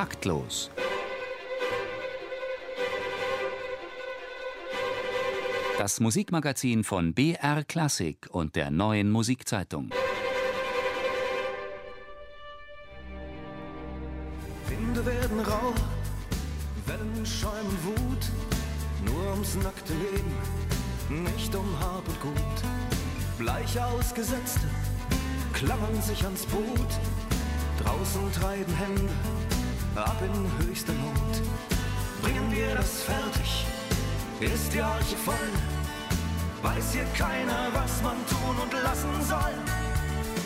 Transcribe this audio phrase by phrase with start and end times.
[0.00, 0.70] Taktlos.
[5.76, 9.90] Das Musikmagazin von BR Klassik und der neuen Musikzeitung.
[14.68, 15.74] Winde werden rau,
[16.86, 18.24] Wellen schäumen Wut,
[19.04, 22.58] nur ums nackte Leben, nicht um Hab und Gut.
[23.36, 24.66] Bleich ausgesetzte
[25.52, 26.88] klammern sich ans Boot,
[27.84, 29.49] draußen treiben Hände
[30.04, 31.34] ab in höchster Not.
[32.22, 33.66] Bringen wir das fertig,
[34.40, 35.50] ist die Arche voll,
[36.62, 39.54] weiß hier keiner, was man tun und lassen soll.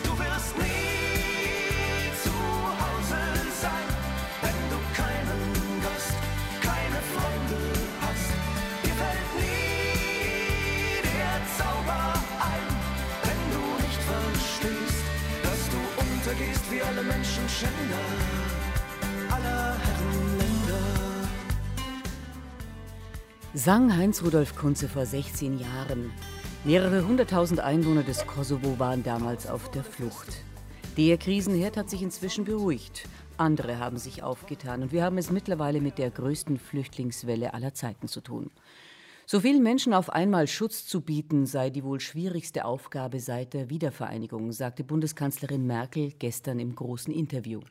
[0.03, 2.35] Du wirst nie zu
[2.83, 3.21] Hause
[3.61, 3.87] sein,
[4.41, 5.41] wenn du keinen
[5.83, 6.15] Gast,
[6.61, 7.61] keine Freunde
[8.01, 8.29] hast.
[8.83, 12.13] Dir fällt nie der Zauber
[12.53, 12.67] ein,
[13.25, 15.03] wenn du nicht verstehst,
[15.43, 18.54] dass du untergehst wie alle Menschen Schänder
[23.57, 26.11] Sang Heinz Rudolf Kunze vor 16 Jahren.
[26.65, 30.27] Mehrere hunderttausend Einwohner des Kosovo waren damals auf der Flucht.
[30.97, 33.07] Der Krisenherd hat sich inzwischen beruhigt.
[33.37, 38.09] Andere haben sich aufgetan und wir haben es mittlerweile mit der größten Flüchtlingswelle aller Zeiten
[38.09, 38.51] zu tun.
[39.25, 43.69] So vielen Menschen auf einmal Schutz zu bieten, sei die wohl schwierigste Aufgabe seit der
[43.69, 47.61] Wiedervereinigung, sagte Bundeskanzlerin Merkel gestern im großen Interview.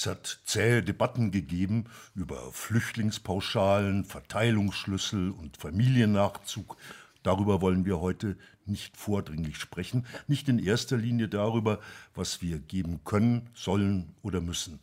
[0.00, 1.84] Es hat zähe Debatten gegeben
[2.14, 6.78] über Flüchtlingspauschalen, Verteilungsschlüssel und Familiennachzug.
[7.22, 11.80] Darüber wollen wir heute nicht vordringlich sprechen, nicht in erster Linie darüber,
[12.14, 14.80] was wir geben können, sollen oder müssen.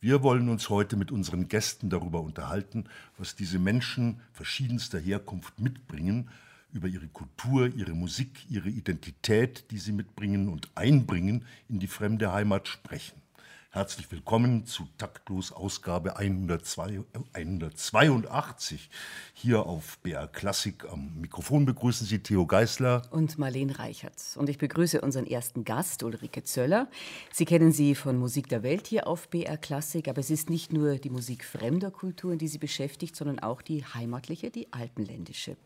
[0.00, 2.86] Wir wollen uns heute mit unseren Gästen darüber unterhalten,
[3.16, 6.30] was diese Menschen verschiedenster Herkunft mitbringen,
[6.72, 12.32] über ihre Kultur, ihre Musik, ihre Identität, die sie mitbringen und einbringen in die fremde
[12.32, 13.22] Heimat sprechen.
[13.70, 18.88] Herzlich willkommen zu Taktlos Ausgabe 102, 182
[19.34, 20.86] hier auf BR Klassik.
[20.90, 23.02] Am Mikrofon begrüßen Sie Theo Geißler.
[23.10, 24.14] Und Marlene Reichert.
[24.36, 26.88] Und ich begrüße unseren ersten Gast, Ulrike Zöller.
[27.30, 30.72] Sie kennen sie von Musik der Welt hier auf BR Klassik, aber es ist nicht
[30.72, 35.58] nur die Musik fremder Kulturen, die sie beschäftigt, sondern auch die heimatliche, die alpenländische.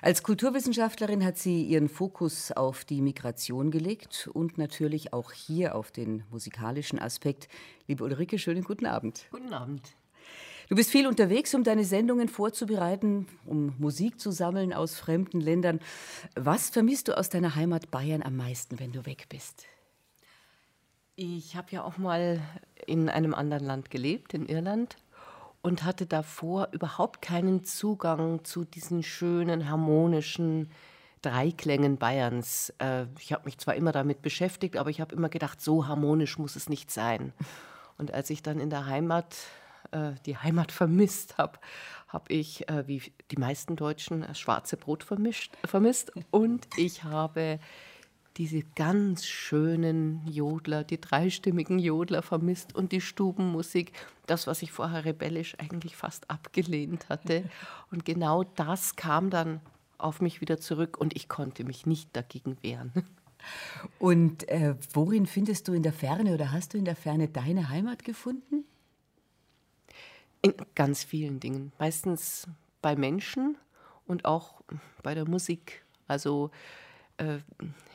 [0.00, 5.90] Als Kulturwissenschaftlerin hat sie ihren Fokus auf die Migration gelegt und natürlich auch hier auf
[5.90, 7.33] den musikalischen Aspekt.
[7.86, 9.26] Liebe Ulrike, schönen guten Abend.
[9.30, 9.94] Guten Abend.
[10.68, 15.80] Du bist viel unterwegs, um deine Sendungen vorzubereiten, um Musik zu sammeln aus fremden Ländern.
[16.36, 19.66] Was vermisst du aus deiner Heimat Bayern am meisten, wenn du weg bist?
[21.16, 22.40] Ich habe ja auch mal
[22.86, 24.96] in einem anderen Land gelebt, in Irland,
[25.62, 30.70] und hatte davor überhaupt keinen Zugang zu diesen schönen, harmonischen
[31.24, 32.72] Dreiklängen Bayerns.
[32.78, 36.38] Äh, Ich habe mich zwar immer damit beschäftigt, aber ich habe immer gedacht, so harmonisch
[36.38, 37.32] muss es nicht sein.
[37.96, 39.34] Und als ich dann in der Heimat
[39.92, 41.58] äh, die Heimat vermisst habe,
[42.08, 46.12] habe ich, äh, wie die meisten Deutschen, das schwarze Brot vermischt, vermisst.
[46.30, 47.58] Und ich habe
[48.36, 53.92] diese ganz schönen Jodler, die dreistimmigen Jodler vermisst und die Stubenmusik,
[54.26, 57.44] das, was ich vorher rebellisch eigentlich fast abgelehnt hatte.
[57.92, 59.60] Und genau das kam dann
[60.04, 62.92] auf mich wieder zurück und ich konnte mich nicht dagegen wehren.
[63.98, 67.68] Und äh, worin findest du in der Ferne oder hast du in der Ferne deine
[67.68, 68.64] Heimat gefunden?
[70.40, 71.70] In ganz vielen Dingen.
[71.78, 72.48] Meistens
[72.80, 73.58] bei Menschen
[74.06, 74.62] und auch
[75.02, 75.84] bei der Musik.
[76.06, 76.52] Also
[77.18, 77.38] äh,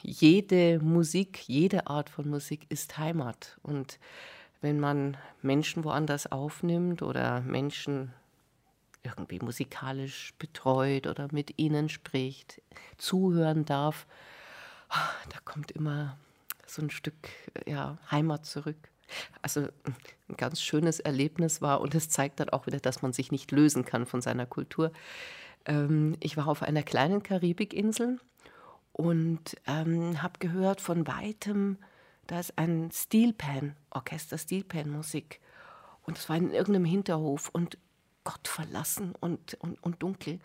[0.01, 3.57] jede Musik, jede Art von Musik ist Heimat.
[3.63, 3.99] Und
[4.61, 8.13] wenn man Menschen woanders aufnimmt oder Menschen
[9.03, 12.61] irgendwie musikalisch betreut oder mit ihnen spricht,
[12.97, 14.07] zuhören darf,
[14.89, 16.17] da kommt immer
[16.65, 17.29] so ein Stück
[17.65, 18.77] ja, Heimat zurück.
[19.41, 19.61] Also
[20.27, 23.51] ein ganz schönes Erlebnis war und es zeigt dann auch wieder, dass man sich nicht
[23.51, 24.91] lösen kann von seiner Kultur.
[25.65, 28.19] Ähm, ich war auf einer kleinen Karibikinsel
[28.93, 31.77] und ähm, habe gehört von weitem,
[32.27, 35.39] da ist ein Steelpan, Orchester Steelpan-Musik.
[36.03, 37.77] Und es war in irgendeinem Hinterhof und
[38.29, 40.39] Gott verlassen und, und, und dunkel.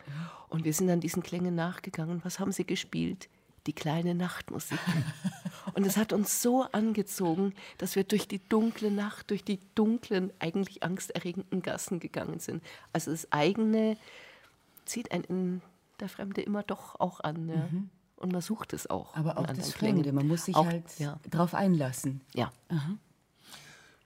[0.48, 2.22] Und wir sind dann diesen Klängen nachgegangen.
[2.25, 3.28] Was haben sie gespielt?
[3.66, 4.78] Die kleine Nachtmusik.
[5.75, 10.32] Und es hat uns so angezogen, dass wir durch die dunkle Nacht, durch die dunklen,
[10.38, 12.62] eigentlich angsterregenden Gassen gegangen sind.
[12.94, 13.98] Also das eigene
[14.86, 15.62] zieht einen in
[16.00, 17.48] der Fremde immer doch auch an.
[17.50, 17.69] Ja.
[18.16, 19.14] Und man sucht es auch.
[19.14, 19.96] Aber auch das Klängen.
[20.04, 21.19] Fremde, man muss sich Auch- halt ja.
[21.31, 22.22] drauf einlassen.
[22.34, 22.50] Ja.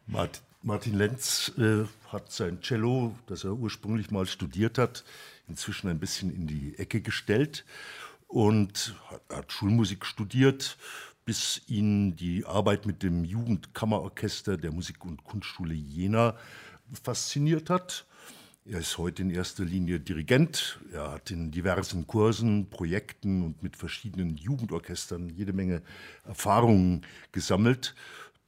[0.06, 5.05] Mart- Martin Lenz äh, hat sein Cello, das er ursprünglich mal studiert hat,
[5.46, 7.64] inzwischen ein bisschen in die Ecke gestellt
[8.26, 10.76] und hat, hat Schulmusik studiert,
[11.25, 16.37] bis ihn die Arbeit mit dem Jugendkammerorchester der Musik- und Kunstschule Jena
[17.04, 18.06] fasziniert hat.
[18.64, 20.78] Er ist heute in erster Linie Dirigent.
[20.93, 25.82] Er hat in diversen Kursen, Projekten und mit verschiedenen Jugendorchestern jede Menge
[26.25, 27.94] Erfahrungen gesammelt,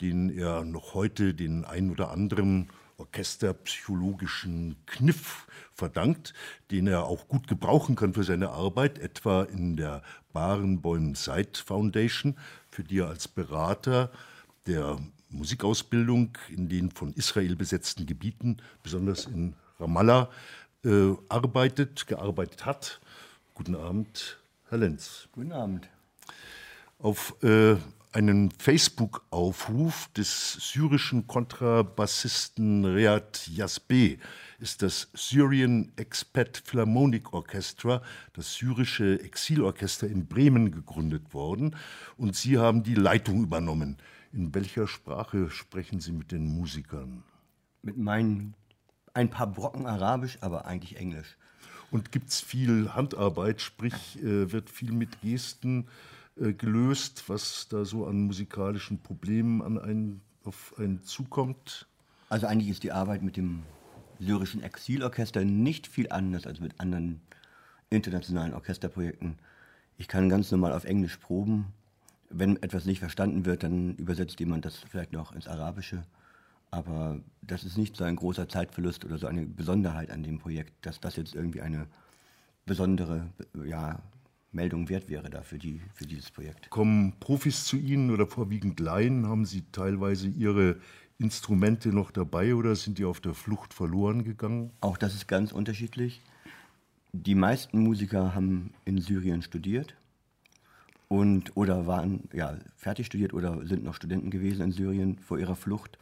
[0.01, 2.69] denen er noch heute den ein oder anderen
[3.01, 6.35] orchesterpsychologischen Kniff verdankt,
[6.71, 10.03] den er auch gut gebrauchen kann für seine Arbeit, etwa in der
[10.33, 12.37] Barenbäum Seid Foundation,
[12.71, 14.11] für die er als Berater
[14.67, 14.99] der
[15.31, 20.29] Musikausbildung in den von Israel besetzten Gebieten, besonders in Ramallah,
[20.85, 23.01] äh, arbeitet, gearbeitet hat.
[23.55, 24.39] Guten Abend,
[24.69, 25.29] Herr Lenz.
[25.33, 25.89] Guten Abend.
[26.99, 27.77] Auf äh,
[28.13, 34.19] einen Facebook-Aufruf des syrischen Kontrabassisten Reat Yazbeh
[34.59, 38.03] ist das Syrian Expat Philharmonic Orchestra,
[38.33, 41.77] das syrische Exilorchester in Bremen gegründet worden
[42.17, 43.97] und Sie haben die Leitung übernommen.
[44.33, 47.23] In welcher Sprache sprechen Sie mit den Musikern?
[47.83, 48.55] Mit meinen
[49.15, 51.37] ein paar Brocken Arabisch, aber eigentlich Englisch.
[51.91, 57.85] Und gibt es viel Handarbeit, sprich äh, wird viel mit Gesten äh, gelöst, was da
[57.85, 61.87] so an musikalischen Problemen an einen, auf einen zukommt?
[62.29, 63.63] Also eigentlich ist die Arbeit mit dem
[64.19, 67.21] syrischen Exilorchester nicht viel anders als mit anderen
[67.91, 69.39] internationalen Orchesterprojekten.
[69.99, 71.67] Ich kann ganz normal auf Englisch proben.
[72.31, 76.05] Wenn etwas nicht verstanden wird, dann übersetzt jemand das vielleicht noch ins Arabische.
[76.71, 80.87] Aber das ist nicht so ein großer Zeitverlust oder so eine Besonderheit an dem Projekt,
[80.87, 81.87] dass das jetzt irgendwie eine
[82.65, 83.27] besondere
[83.65, 84.01] ja,
[84.53, 86.71] Meldung wert wäre da für, die, für dieses Projekt.
[86.71, 89.27] Kommen Profis zu Ihnen oder vorwiegend Laien?
[89.27, 90.77] Haben Sie teilweise Ihre
[91.19, 94.71] Instrumente noch dabei oder sind die auf der Flucht verloren gegangen?
[94.81, 96.21] Auch das ist ganz unterschiedlich.
[97.13, 99.97] Die meisten Musiker haben in Syrien studiert
[101.09, 105.57] und oder waren ja fertig studiert oder sind noch Studenten gewesen in Syrien vor ihrer
[105.57, 105.99] Flucht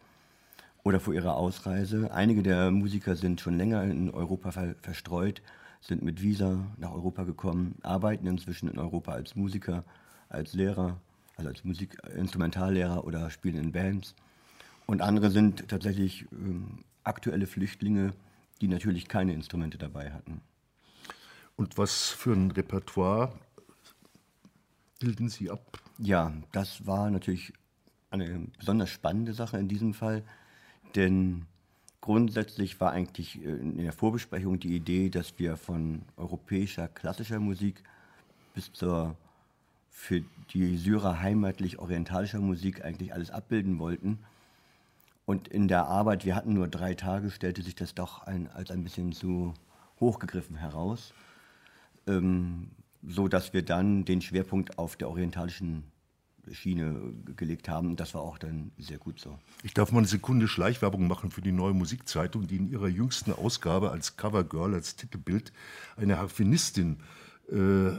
[0.88, 2.10] oder vor ihrer Ausreise.
[2.12, 5.42] Einige der Musiker sind schon länger in Europa ver verstreut,
[5.82, 9.84] sind mit Visa nach Europa gekommen, arbeiten inzwischen in Europa als Musiker,
[10.30, 10.98] als Lehrer,
[11.36, 14.14] also als Musikinstrumentallehrer oder spielen in Bands.
[14.86, 18.14] Und andere sind tatsächlich ähm, aktuelle Flüchtlinge,
[18.62, 20.40] die natürlich keine Instrumente dabei hatten.
[21.54, 23.34] Und was für ein Repertoire
[25.00, 25.78] bilden Sie ab?
[25.98, 27.52] Ja, das war natürlich
[28.10, 30.24] eine besonders spannende Sache in diesem Fall,
[30.94, 31.46] denn
[32.00, 37.82] grundsätzlich war eigentlich äh, in der Vorbesprechung die Idee, dass wir von europäischer klassischer Musik
[38.54, 39.16] bis zur
[39.90, 40.22] für
[40.54, 44.20] die Syrer heimatlich orientalischer Musik eigentlich alles abbilden wollten.
[45.26, 48.70] Und in der Arbeit, wir hatten nur drei Tage, stellte sich das doch ein, als
[48.70, 49.54] ein bisschen zu
[49.98, 51.12] hochgegriffen heraus,
[52.06, 52.70] ähm,
[53.06, 55.82] so dass wir dann den Schwerpunkt auf der orientalischen
[56.52, 57.96] Schiene gelegt haben.
[57.96, 59.38] Das war auch dann sehr gut so.
[59.62, 63.32] Ich darf mal eine Sekunde Schleichwerbung machen für die neue Musikzeitung, die in ihrer jüngsten
[63.32, 65.52] Ausgabe als Covergirl, als Titelbild
[65.96, 66.98] eine Harfenistin
[67.50, 67.90] äh,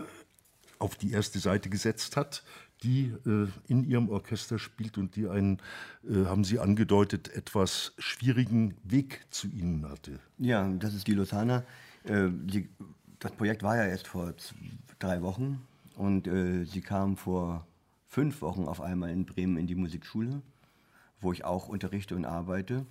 [0.80, 2.44] auf die erste Seite gesetzt hat,
[2.84, 5.60] die äh, in ihrem Orchester spielt und die einen,
[6.10, 10.20] äh, haben Sie angedeutet, etwas schwierigen Weg zu Ihnen hatte.
[10.38, 11.64] Ja, das ist die Lozana.
[12.04, 12.70] Äh, die,
[13.20, 14.34] das Projekt war ja erst vor
[15.00, 15.62] drei Wochen
[15.96, 17.68] und äh, sie kam vor
[18.10, 20.42] fünf Wochen auf einmal in Bremen in die Musikschule,
[21.22, 22.86] wo ich auch unterrichte und arbeite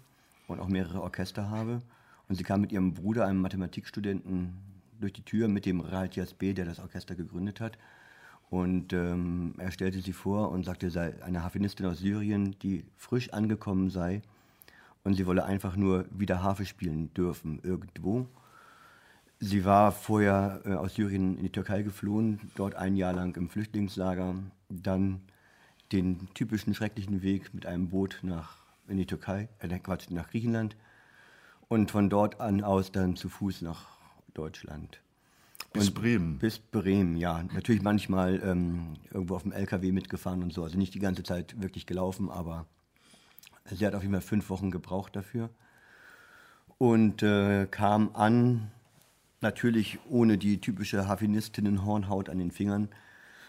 [0.47, 1.83] und auch mehrere Orchester habe.
[2.29, 4.55] Und sie kam mit ihrem Bruder, einem Mathematikstudenten,
[5.01, 7.79] durch die Tür mit dem Ratias B., der das Orchester gegründet hat.
[8.51, 13.33] Und ähm, er stellte sie vor und sagte, sei eine Harfenistin aus Syrien, die frisch
[13.33, 14.23] angekommen sei
[15.05, 18.27] und sie wolle einfach nur wieder Harfe spielen dürfen irgendwo.
[19.41, 23.49] Sie war vorher äh, aus Syrien in die Türkei geflohen, dort ein Jahr lang im
[23.49, 24.35] Flüchtlingslager,
[24.69, 25.21] dann
[25.93, 28.57] den typischen schrecklichen Weg mit einem Boot nach
[28.89, 30.77] in die Türkei, äh, Quatsch, nach Griechenland
[31.69, 33.87] und von dort an aus dann zu Fuß nach
[34.35, 35.01] Deutschland.
[35.73, 36.39] Bis und Bremen.
[36.39, 37.45] Bis Bremen, ja.
[37.55, 40.65] Natürlich manchmal ähm, irgendwo auf dem LKW mitgefahren und so.
[40.65, 42.67] Also nicht die ganze Zeit wirklich gelaufen, aber
[43.71, 45.51] sie hat auf jeden Fall fünf Wochen gebraucht dafür.
[46.79, 48.71] Und äh, kam an,
[49.41, 52.89] natürlich ohne die typische Harfenistinnen-Hornhaut an den Fingern,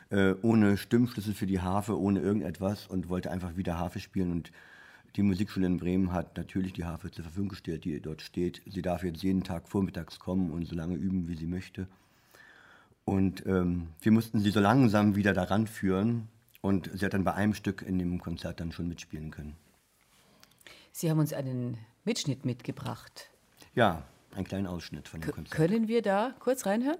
[0.09, 4.31] äh, ohne Stimmschlüssel für die Harfe, ohne irgendetwas und wollte einfach wieder Harfe spielen.
[4.31, 4.51] Und
[5.15, 8.61] die Musikschule in Bremen hat natürlich die Harfe zur Verfügung gestellt, die dort steht.
[8.65, 11.87] Sie darf jetzt jeden Tag vormittags kommen und so lange üben, wie sie möchte.
[13.05, 16.27] Und ähm, wir mussten sie so langsam wieder daran führen.
[16.61, 19.55] Und sie hat dann bei einem Stück in dem Konzert dann schon mitspielen können.
[20.91, 23.29] Sie haben uns einen Mitschnitt mitgebracht.
[23.73, 24.03] Ja,
[24.35, 25.55] einen kleinen Ausschnitt von dem K Konzert.
[25.55, 26.99] Können wir da kurz reinhören?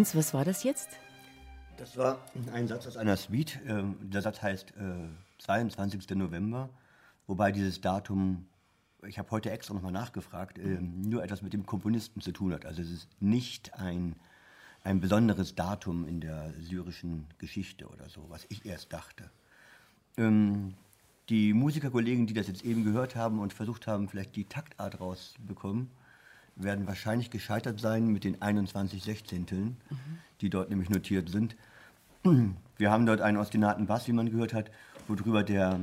[0.00, 0.88] Lenz, was war das jetzt?
[1.76, 2.18] Das war
[2.54, 3.60] ein Satz aus einer Suite.
[3.66, 5.08] Ähm, der Satz heißt äh,
[5.40, 6.16] 22.
[6.16, 6.70] November,
[7.26, 8.46] wobei dieses Datum,
[9.06, 12.64] ich habe heute extra nochmal nachgefragt, äh, nur etwas mit dem Komponisten zu tun hat.
[12.64, 14.16] Also es ist nicht ein,
[14.84, 19.30] ein besonderes Datum in der syrischen Geschichte oder so, was ich erst dachte.
[20.16, 20.72] Ähm,
[21.28, 25.90] die Musikerkollegen, die das jetzt eben gehört haben und versucht haben, vielleicht die Taktart rauszubekommen,
[26.56, 30.18] werden wahrscheinlich gescheitert sein mit den 21 Sechzehnteln, mhm.
[30.40, 31.56] die dort nämlich notiert sind.
[32.76, 34.70] Wir haben dort einen ostinaten Bass, wie man gehört hat,
[35.08, 35.78] worüber der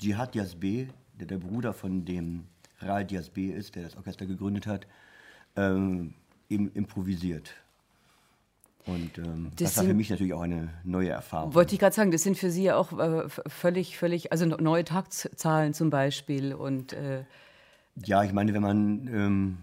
[0.00, 2.44] Jihad Yazbe, der der Bruder von dem
[2.80, 4.86] Ral Yazbe ist, der das Orchester gegründet hat,
[5.56, 6.14] ähm,
[6.48, 7.54] eben improvisiert.
[8.86, 11.54] Und ähm, das, das war für mich natürlich auch eine neue Erfahrung.
[11.54, 14.84] Wollte ich gerade sagen, das sind für Sie ja auch äh, völlig, völlig, also neue
[14.84, 17.24] Taktzahlen zum Beispiel und äh
[18.04, 19.58] ja, ich meine, wenn man ähm,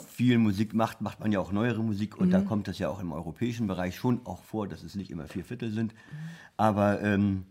[0.00, 2.32] viel Musik macht, macht man ja auch neuere Musik und mhm.
[2.32, 5.26] da kommt das ja auch im europäischen Bereich schon auch vor, dass es nicht immer
[5.26, 5.94] vier Viertel sind.
[6.56, 7.44] Aber ähm,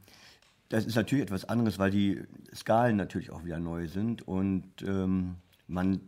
[0.69, 2.21] das ist natürlich etwas anderes, weil die
[2.53, 5.35] Skalen natürlich auch wieder neu sind und ähm,
[5.67, 6.01] man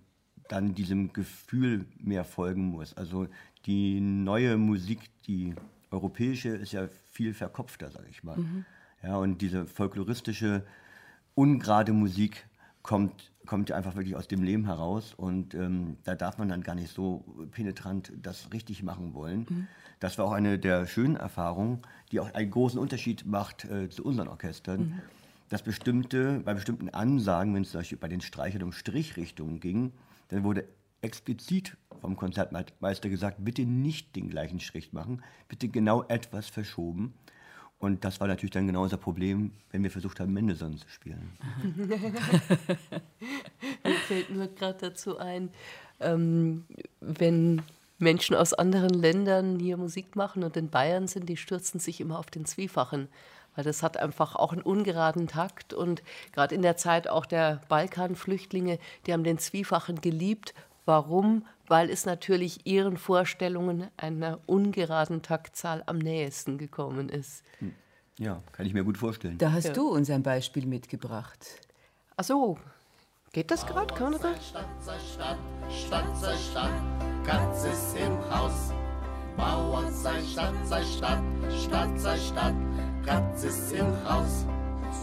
[0.48, 2.96] dann diesem Gefühl mehr folgen muss.
[2.96, 3.28] Also
[3.66, 5.56] die neue Musik, die
[5.92, 8.38] europäische, ist ja viel verkopfter, sage ich mal.
[8.38, 8.66] Mhm.
[9.04, 10.64] Ja, und diese folkloristische,
[11.34, 12.46] ungerade Musik
[12.84, 16.62] kommt, kommt ja einfach wirklich aus dem Leben heraus und ähm, da darf man dann
[16.62, 19.46] gar nicht so penetrant das richtig machen wollen.
[19.50, 19.68] Mhm.
[20.00, 21.82] Das war auch eine der schönen Erfahrungen,
[22.12, 24.80] die auch einen großen Unterschied macht äh, zu unseren Orchestern.
[24.82, 25.02] Mhm.
[25.50, 29.92] Dass bestimmte, bei bestimmten Ansagen, wenn es zum Beispiel bei den Streichern um Strichrichtungen ging,
[30.30, 30.66] dann wurde
[31.02, 37.14] explizit vom Konzertmeister gesagt, bitte nicht den gleichen Strich machen, bitte genau etwas verschoben.
[37.82, 41.32] Und das war natürlich dann genau unser Problem, wenn wir versucht haben, Mendelssohn zu spielen.
[43.84, 45.50] Mir fällt nur gerade dazu ein,
[46.00, 46.66] ähm,
[47.00, 47.64] wenn
[47.98, 52.20] Menschen aus anderen Ländern hier Musik machen und in Bayern sind, die stürzen sich immer
[52.20, 53.08] auf den Zwiefachen.
[53.56, 55.74] Weil das hat einfach auch einen ungeraden Takt.
[55.74, 60.54] Und gerade in der Zeit auch der Balkanflüchtlinge, die haben den Zwiefachen geliebt.
[60.86, 61.48] Warum?
[61.72, 67.46] Weil es natürlich ihren Vorstellungen einer ungeraden Taktzahl am nächsten gekommen ist.
[67.60, 67.74] Hm.
[68.20, 69.38] Ja, kann ich mir gut vorstellen.
[69.38, 69.72] Da hast ja.
[69.72, 71.48] du uns ein Beispiel mitgebracht.
[72.18, 72.58] Ach so,
[73.32, 73.94] geht das gerade?
[73.94, 74.50] Kann man das?
[74.50, 75.38] Stadt sei Stadt,
[75.70, 76.72] Stadt sei Stadt,
[77.26, 78.74] Katz ist im Haus.
[79.38, 81.24] Bauer sei Stadt sei Stadt,
[81.64, 82.56] Stadt sei Stadt,
[83.06, 84.46] Katz ist im Haus.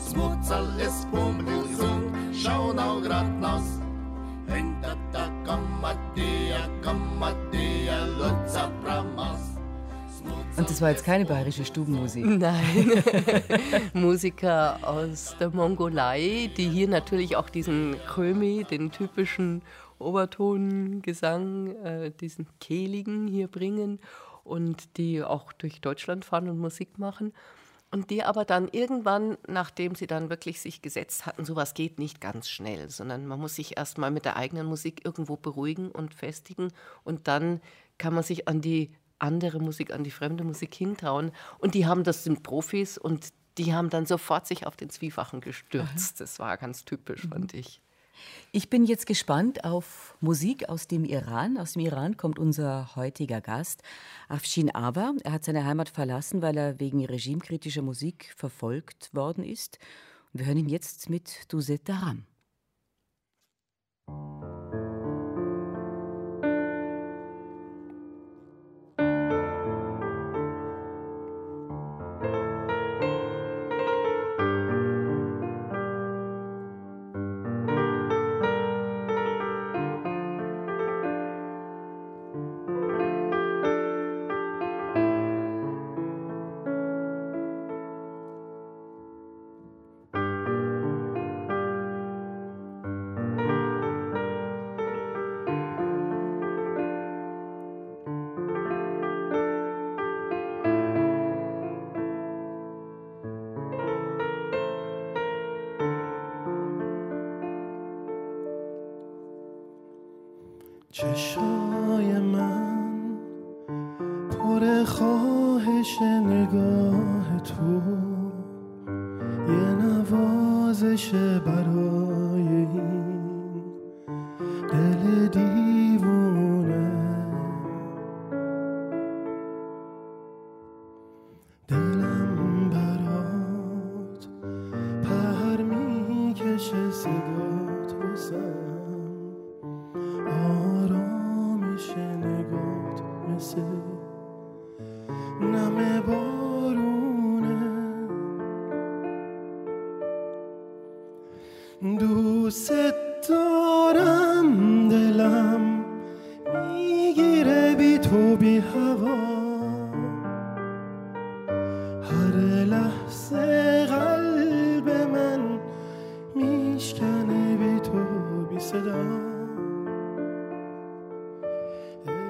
[0.07, 3.81] Smutzal ist Bummelgesung, schau now grad naus.
[10.59, 12.27] Und das war jetzt keine bayerische Stubenmusik.
[12.27, 13.03] Nein.
[13.93, 19.63] Musiker aus der Mongolei, die hier natürlich auch diesen Krömi, den typischen
[20.01, 24.01] Obertongesang, äh, diesen Kehligen hier bringen
[24.43, 27.33] und die auch durch Deutschland fahren und Musik machen.
[27.91, 32.21] Und die aber dann irgendwann, nachdem sie dann wirklich sich gesetzt hatten, sowas geht nicht
[32.21, 36.71] ganz schnell, sondern man muss sich erstmal mit der eigenen Musik irgendwo beruhigen und festigen
[37.05, 37.63] und dann
[37.97, 41.33] kann man sich an die andere Musik, an die fremde Musik hintrauen.
[41.59, 43.29] Und die haben, das sind Profis und
[43.59, 46.21] die haben dann sofort sich auf den Zwiefachen gestürzt.
[46.21, 47.29] Das war ganz typisch, mhm.
[47.31, 47.81] fand ich.
[48.51, 51.59] Ich bin jetzt gespannt auf Musik aus dem Iran.
[51.59, 53.83] Aus dem Iran kommt unser heutiger Gast,
[54.29, 55.13] Afshin Aba.
[55.23, 59.79] Er hat seine Heimat verlassen, weil er wegen regimekritischer Musik verfolgt worden ist.
[60.33, 62.25] Wir hören ihn jetzt mit Duzet Daram.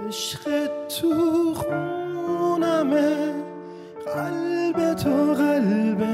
[0.08, 3.34] عشق تو خونمه
[4.14, 6.07] قلب تو قلب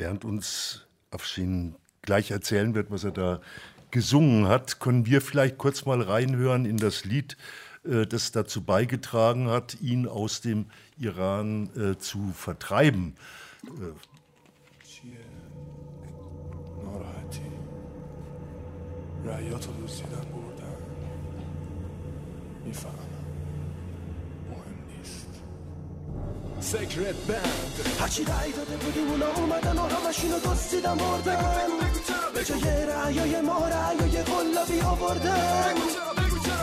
[0.00, 3.40] Während uns Afshin gleich erzählen wird, was er da
[3.90, 7.36] gesungen hat, können wir vielleicht kurz mal reinhören in das Lied,
[7.84, 10.66] äh, das dazu beigetragen hat, ihn aus dem
[10.98, 13.14] Iran äh, zu vertreiben.
[13.64, 13.92] Äh,
[16.86, 17.40] ناراحتی
[19.24, 20.76] رعیات رو دزدیدن بردن
[22.64, 23.09] میفهمم
[26.61, 31.67] سکرت بند هرچی رعی داده بودیم اونا اومدن و همشونو دزدیدن بردن
[32.33, 35.73] به جای رعیای ما رعیای قلابی آوردن.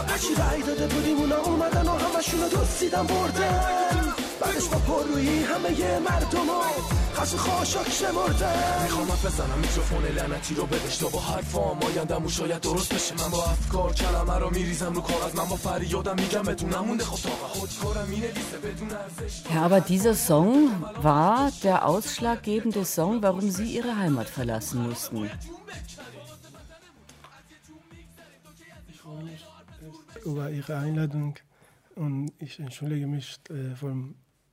[0.08, 5.98] هرچی رعی داده بودیم اونا اومدن و همشونو دزدیدن بردن بعدش با پرویی همه ی
[7.17, 11.83] مردمو خس و خاشاک شمردن میخوام حرف بزنم میکروفون لعنتی رو بدش تا با حرفام
[11.83, 16.15] آیندم شاید درست بشه من با افکار کلمه رو میریزم رو کاغذ من با فریادم
[16.15, 20.51] میگم بهتون نمونده خب طاقه خودکارم مینویسه بدون ارزش Ja, aber dieser Song
[21.01, 25.29] war der ausschlaggebende Song, warum Sie Ihre Heimat verlassen mussten.
[28.89, 29.45] Ich freue mich
[30.25, 31.35] äh, über Ihre Einladung
[31.95, 33.93] und ich entschuldige mich äh, für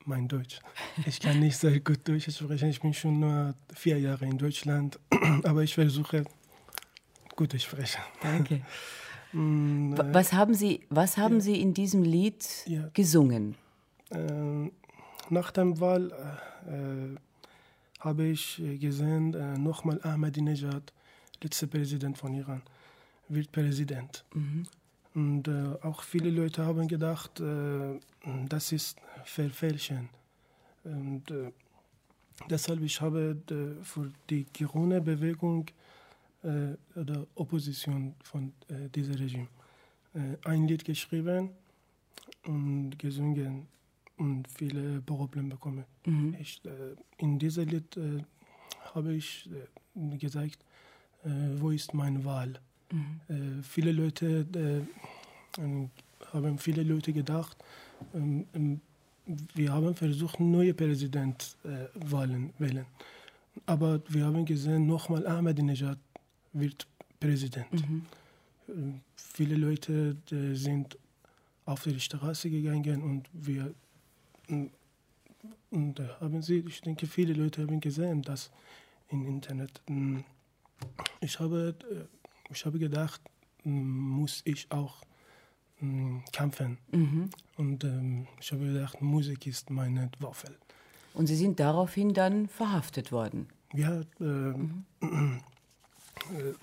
[0.07, 0.59] mein Deutsch.
[1.05, 2.69] Ich kann nicht sehr gut Deutsch sprechen.
[2.69, 4.99] Ich bin schon nur vier Jahre in Deutschland,
[5.43, 6.25] aber ich versuche
[7.35, 8.01] gut zu sprechen.
[8.21, 8.61] Danke.
[9.33, 12.89] Mm, Wa- Was haben Sie, was haben Sie in diesem Lied Ja.
[12.93, 13.55] gesungen?
[14.11, 14.69] äh,
[15.29, 16.11] nach der Wahl
[16.69, 17.19] äh,
[17.99, 20.93] habe ich äh, gesehen, äh, nochmal Ahmadinejad,
[21.43, 22.61] letzter Präsident von Iran,
[23.27, 24.23] wird Präsident.
[25.15, 27.99] Und äh, auch viele Leute haben gedacht, äh,
[28.49, 30.09] das ist Verfälschen.
[30.83, 31.51] Und äh,
[32.49, 35.67] deshalb ich habe äh, für die grüne Bewegung
[36.43, 39.47] äh, oder Opposition von äh, diesem Regime
[40.13, 41.51] äh, ein Lied geschrieben
[42.45, 43.67] und gesungen
[44.17, 45.85] und viele Probleme bekommen.
[46.39, 47.97] Ich, äh, in diesem Lied
[48.93, 49.49] habe ich
[50.19, 50.59] gesagt,
[51.23, 52.59] wo ist meine Wahl?
[52.91, 55.89] Äh, viele Leute äh, ähm,
[56.33, 57.57] haben viele Leute gedacht,
[58.13, 58.81] ähm, ähm,
[59.55, 62.85] wir haben versucht, neue Präsident äh, wählen, wählen.
[63.65, 65.97] Aber wir haben gesehen, nochmal Ahmadinejad
[66.53, 66.85] wird
[67.19, 67.73] Präsident.
[68.67, 68.71] Äh,
[69.15, 70.97] viele Leute äh, sind
[71.65, 73.73] auf die Straße gegangen und wir
[75.71, 78.51] und, haben sie, ich denke, viele Leute haben gesehen, das
[79.09, 79.81] im Internet.
[81.21, 82.14] Ich habe, äh,
[82.49, 83.21] ich habe gedacht,
[83.63, 85.01] mm, muss ich auch
[85.79, 86.77] mm, kämpfen.
[87.57, 90.55] Und ähm, ich habe gedacht, Musik ist meine Waffe.
[91.13, 93.47] Und Sie sind daraufhin dann verhaftet worden.
[93.73, 94.53] Ja, äh,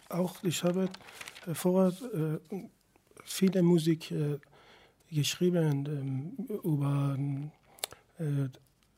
[0.08, 0.88] auch ich habe
[1.46, 2.38] äh, vorher äh,
[3.24, 4.38] viele Musik äh,
[5.10, 7.16] geschrieben ähm, über
[8.18, 8.48] äh,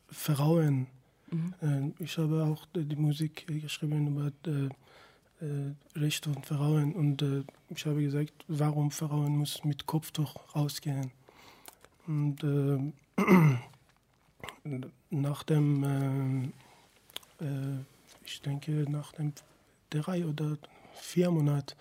[0.09, 0.87] Frauen.
[1.31, 1.95] Mhm.
[1.97, 4.31] ich habe auch die Musik geschrieben über
[5.95, 7.23] Rechte von Frauen und
[7.69, 11.11] ich habe gesagt, warum Frauen muss mit Kopftuch rausgehen.
[12.07, 12.41] Und
[15.09, 16.53] nach dem,
[18.23, 19.33] ich denke, nach dem
[19.89, 20.57] drei oder
[20.93, 21.75] vier Monaten,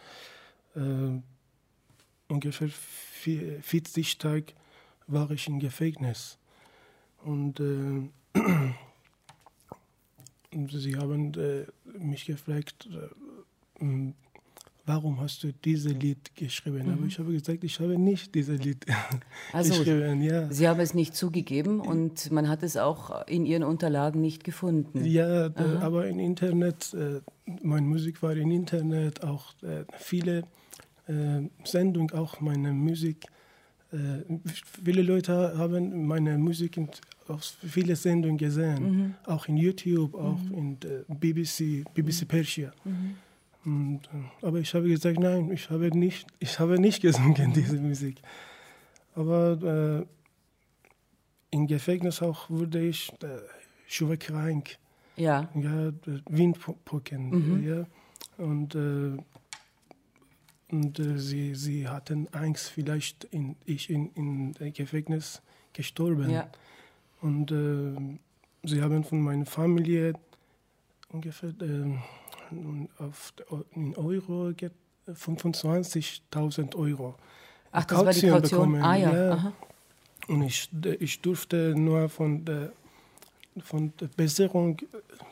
[2.29, 4.53] ungefähr 40 Tage
[5.07, 6.39] war ich im Gefängnis.
[7.23, 8.11] Und äh,
[10.69, 11.67] sie haben äh,
[11.99, 13.09] mich gefragt, äh,
[14.87, 16.87] warum hast du dieses Lied geschrieben?
[16.87, 16.93] Mhm.
[16.93, 18.85] Aber ich habe gesagt, ich habe nicht dieses Lied
[19.53, 20.23] also, geschrieben.
[20.23, 20.51] Ja.
[20.51, 25.05] Sie haben es nicht zugegeben und man hat es auch in Ihren Unterlagen nicht gefunden.
[25.05, 27.21] Ja, da, aber im Internet, äh,
[27.63, 30.45] meine Musik war im Internet, auch äh, viele
[31.07, 33.27] äh, Sendung auch meine Musik.
[34.85, 36.81] Viele Leute haben meine Musik
[37.29, 39.15] auf viele Sendungen gesehen, mhm.
[39.25, 40.77] auch in YouTube, auch mhm.
[41.09, 42.27] in BBC, BBC mhm.
[42.27, 42.73] Persia.
[42.85, 43.15] Mhm.
[43.65, 47.79] Und, äh, aber ich habe gesagt, nein, ich habe nicht, ich habe nicht gesungen diese
[47.79, 48.21] Musik.
[49.15, 50.07] Aber äh,
[51.51, 53.39] im Gefängnis auch wurde ich äh,
[53.87, 54.77] schwer krank.
[55.17, 55.49] Ja.
[55.55, 55.93] Ja,
[56.29, 57.31] Windpocken.
[57.31, 57.69] Mhm.
[57.69, 57.87] Ja.
[58.37, 59.17] Und äh,
[60.71, 65.41] und äh, sie, sie hatten Angst, vielleicht in, ich in, in Gefängnis
[65.73, 66.31] gestorben.
[66.31, 66.49] Ja.
[67.21, 68.19] Und äh,
[68.67, 70.15] sie haben von meiner Familie
[71.11, 71.53] ungefähr
[72.99, 73.33] auf,
[73.75, 74.53] in Euro
[75.07, 77.15] 25.000 Euro.
[77.73, 78.73] Ach, das Kaution war die Kaution?
[78.73, 78.83] Bekommen.
[78.83, 79.13] Ah, ja.
[79.15, 79.53] ja.
[80.29, 82.73] Und ich, ich durfte nur von der
[83.63, 84.77] von der Besserung,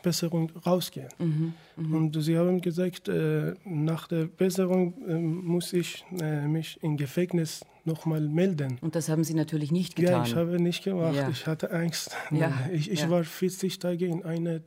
[0.01, 1.09] Besserung rausgehen.
[1.19, 1.97] Mhm, mh.
[1.97, 7.65] Und sie haben gesagt, äh, nach der Besserung äh, muss ich äh, mich im Gefängnis
[7.85, 8.77] nochmal melden.
[8.81, 10.13] Und das haben Sie natürlich nicht getan.
[10.13, 11.15] Ja, ich habe nicht gemacht.
[11.15, 11.29] Ja.
[11.29, 12.15] Ich hatte Angst.
[12.31, 12.69] Ja.
[12.71, 13.09] Ich, ich ja.
[13.09, 14.61] war 40 Tage in einer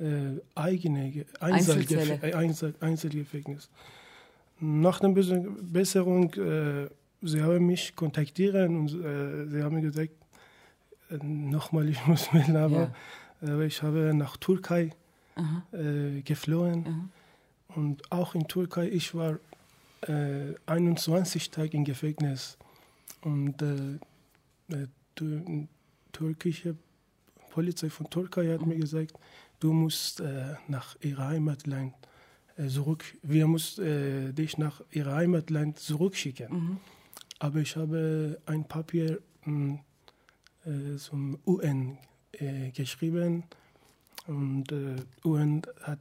[0.00, 3.70] äh, eigenen Einzelgef Einzel Einzelgefängnis.
[4.60, 6.88] Nach der Besserung, äh,
[7.22, 10.12] sie haben mich kontaktiert und äh, sie haben gesagt,
[11.22, 12.92] nochmal, ich muss melden, aber
[13.42, 13.60] ja.
[13.60, 14.92] ich habe nach Türkei
[15.72, 16.86] äh, geflohen.
[16.86, 17.08] Aha.
[17.76, 19.38] Und auch in Türkei, ich war
[20.02, 22.56] äh, 21 Tage im Gefängnis.
[23.20, 24.86] Und äh,
[25.18, 25.68] die
[26.12, 26.76] türkische
[27.50, 28.68] Polizei von Türkei hat mhm.
[28.68, 29.12] mir gesagt,
[29.60, 31.94] du musst äh, nach ihrer Heimatland
[32.56, 36.52] äh, zurück, wir müssen äh, dich nach ihrer Heimatland zurückschicken.
[36.52, 36.76] Mhm.
[37.38, 39.78] Aber ich habe ein Papier mh,
[40.64, 41.98] äh, zum UN
[42.32, 43.44] äh, geschrieben
[44.26, 44.72] und
[45.24, 46.00] UN hat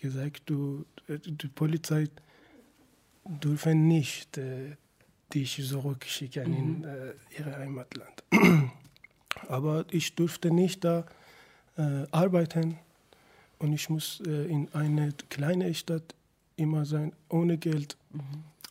[0.00, 2.06] gesagt, du, die Polizei
[3.24, 4.38] dürfe nicht
[5.34, 6.56] dich zurückschicken mhm.
[6.56, 8.22] in äh, ihr Heimatland.
[9.48, 11.06] Aber ich durfte nicht da
[11.76, 12.78] arbeiten
[13.58, 16.14] und ich muss in eine kleine Stadt
[16.56, 17.96] immer sein, ohne Geld.
[18.12, 18.20] Mhm.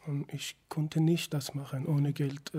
[0.08, 2.52] Und ich konnte nicht das machen, ohne Geld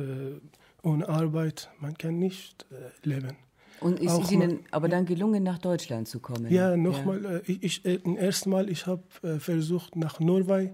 [0.86, 3.36] ohne Arbeit, man kann nicht äh, leben.
[3.80, 6.50] Und ist es Ihnen aber dann gelungen, nach Deutschland zu kommen?
[6.50, 7.30] Ja, nochmal, ja.
[7.38, 8.00] äh, ich, äh,
[8.46, 10.72] mal, ich habe äh, versucht, nach Norway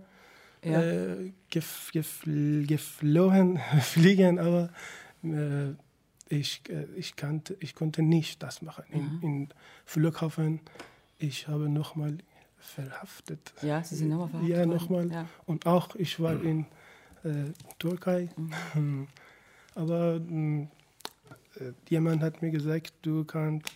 [0.65, 0.83] ja.
[0.83, 4.69] äh, gef, gef, geflogen, fliegen, aber
[5.25, 5.75] äh,
[6.33, 8.85] ich, äh, ich, kannte, ich konnte nicht das machen.
[8.91, 9.19] In, mhm.
[9.23, 9.49] in
[9.85, 10.61] Flughafen,
[11.19, 12.19] ich habe nochmal
[12.59, 13.53] verhaftet.
[13.63, 15.11] Ja, Sie sind nochmal verhaftet Ja, nochmal.
[15.11, 15.29] Ja.
[15.47, 16.67] Und auch, ich war in
[17.79, 18.29] Türkei.
[18.75, 19.09] Mhm.
[19.75, 20.21] Aber
[21.61, 23.69] äh, jemand hat mir gesagt, du kannst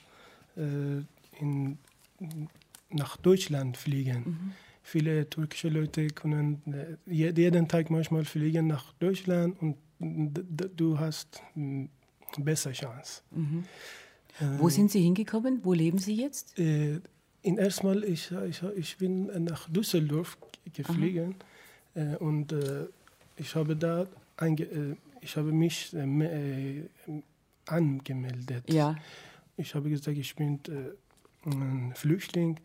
[0.57, 1.03] äh,
[1.41, 1.79] in,
[2.91, 4.23] nach Deutschland fliegen.
[4.25, 4.53] Mhm.
[4.83, 6.63] Viele türkische Leute können
[7.07, 11.89] äh, jeden Tag manchmal fliegen nach Deutschland und du hast eine
[12.39, 13.23] bessere Chance.
[13.31, 13.65] Mhm.
[14.59, 15.61] Wo sind Sie hingekommen?
[15.63, 16.59] Wo leben Sie jetzt?
[16.59, 17.01] Äh,
[17.43, 20.37] in erstmal, ich, ich, ich bin nach Düsseldorf
[20.75, 21.37] geflogen
[21.95, 22.87] äh, und äh,
[23.37, 26.89] ich habe da einge, äh, ich habe mich äh, äh,
[27.67, 28.71] angemeldet.
[28.71, 28.97] Ja.
[29.57, 30.61] Ich habe gesagt, ich bin
[31.45, 32.61] ein Flüchtling.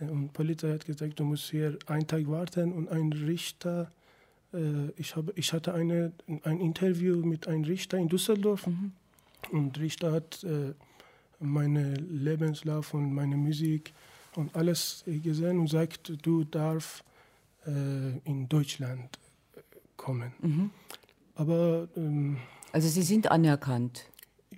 [0.00, 3.92] Und die Polizei hat gesagt, du musst hier einen Tag warten und ein Richter,
[4.96, 8.92] ich, habe, ich hatte eine, ein Interview mit einem Richter in Düsseldorf mhm.
[9.52, 10.72] und Richter hat äh,
[11.38, 13.92] meinen Lebenslauf und meine Musik
[14.36, 17.04] und alles gesehen und sagt, du darfst
[17.66, 19.18] äh, in Deutschland
[19.96, 20.32] kommen.
[20.40, 20.70] Mhm.
[21.34, 21.88] Aber.
[21.96, 22.38] Ähm,
[22.72, 24.04] also Sie sind anerkannt.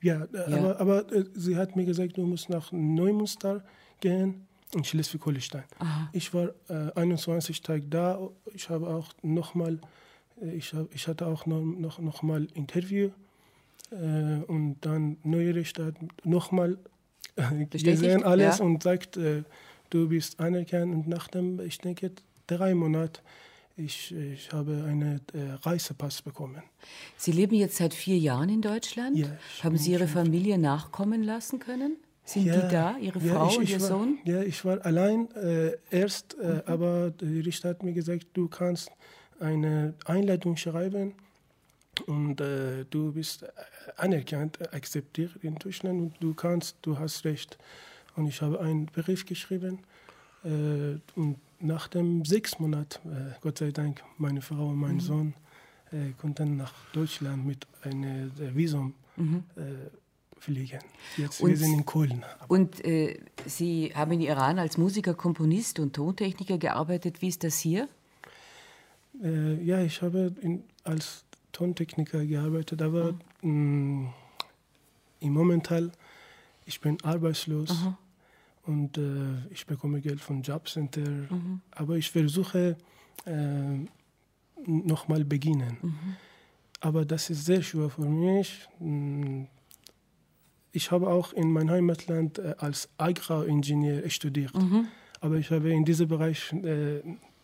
[0.03, 0.59] Ja, äh, ja.
[0.59, 3.62] aber, aber äh, sie hat mir gesagt, du musst nach Neumünster
[4.00, 5.64] gehen in Schleswig-Holstein.
[6.12, 8.20] Ich war äh, 21 Tage da.
[8.54, 9.78] Ich habe auch nochmal,
[10.40, 13.11] äh, ich, hab, ich hatte auch noch, noch, noch mal Interview
[13.90, 13.94] äh,
[14.46, 16.78] und dann neuere Stadt nochmal
[17.37, 18.64] äh, gesehen alles Ja.
[18.64, 19.42] und sagt, äh,
[19.90, 20.94] du bist anerkannt.
[20.94, 22.12] Und nach dem, ich denke,
[22.46, 23.20] drei Monaten,
[23.76, 26.62] ich, ich habe einen äh, Reisepass bekommen.
[27.16, 29.16] Sie leben jetzt seit vier Jahren in Deutschland.
[29.16, 29.28] Ja,
[29.62, 31.96] Haben Sie Ihre Familie nachkommen lassen können?
[32.32, 34.10] Sind die da, Ihre ja, Frau ich, und ich Ihr war, Sohn?
[34.24, 34.30] Mhm.
[34.32, 38.90] Ja, ich war allein äh, erst, äh, aber die Richter hat mir gesagt, du kannst
[39.40, 41.14] eine Einladung schreiben
[42.06, 43.48] und äh, du bist äh,
[43.96, 47.58] anerkannt, akzeptiert in Deutschland und du kannst, du hast recht.
[48.16, 49.80] Und ich habe einen Brief geschrieben
[50.44, 54.80] äh, und nach dem sechs Monaten, äh, Gott sei Dank, meine Frau und Mhm.
[54.80, 55.34] mein Sohn
[55.92, 58.94] äh, konnten nach Deutschland mit einem Visum
[59.56, 59.62] äh,
[60.40, 60.81] fliegen.
[61.16, 61.44] Jetzt Mhm.
[61.44, 62.24] Und- wir sind in Köln.
[62.48, 67.22] Und äh, Sie haben in Iran als Musiker, Komponist und Tontechniker gearbeitet.
[67.22, 67.88] Wie ist das hier?
[69.22, 74.12] Äh, ja, ich habe in, als Tontechniker gearbeitet, aber mh,
[75.20, 75.92] im Momentan,
[76.64, 77.76] ich bin arbeitslos
[78.64, 81.03] und äh, ich bekomme Geld von Jobcenter,
[81.72, 82.76] aber ich versuche
[83.26, 83.87] äh,
[84.64, 85.76] nochmal beginnen.
[86.81, 88.66] Aber das ist sehr schwer für mich.
[90.72, 94.52] Ich habe auch in meinem Heimatland äh, als Agraringenieur studiert,
[95.20, 97.02] aber ich habe in diesem Bereich äh,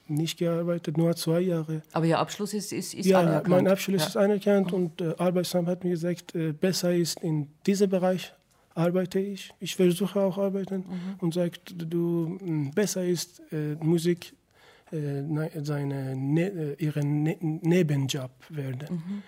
[0.08, 1.82] nicht gearbeitet, nur zwei Jahre.
[1.92, 3.48] Aber Ihr Abschluss ist, ist, ist Ja, anerkannt.
[3.48, 4.06] mein Abschluss Ja.
[4.08, 8.32] ist anerkannt und äh, Arbeitsamt hat mir gesagt, äh, besser ist in diesem Bereich
[8.74, 9.52] arbeite ich.
[9.58, 10.84] Ich versuche auch arbeiten
[11.20, 14.34] und sagt, du mh, besser ist äh, Musik
[14.92, 19.22] äh, ne, seine ne, ihren ne Nebenjob werden.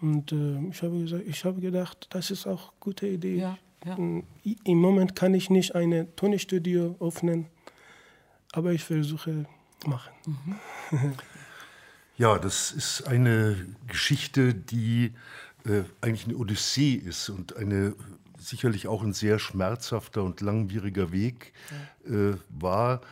[0.00, 3.36] Und äh, ich habe gesagt, ich habe gedacht, das ist auch eine gute Idee.
[3.36, 3.96] Ja, ja.
[4.44, 7.46] I- Im Moment kann ich nicht ein Tonstudio öffnen,
[8.52, 9.46] aber ich versuche
[9.86, 10.12] machen.
[12.18, 15.12] Ja, das ist eine Geschichte, die
[15.66, 17.94] äh, eigentlich eine Odyssee ist und eine
[18.38, 21.52] sicherlich auch ein sehr schmerzhafter und langwieriger Weg
[22.06, 23.02] äh, war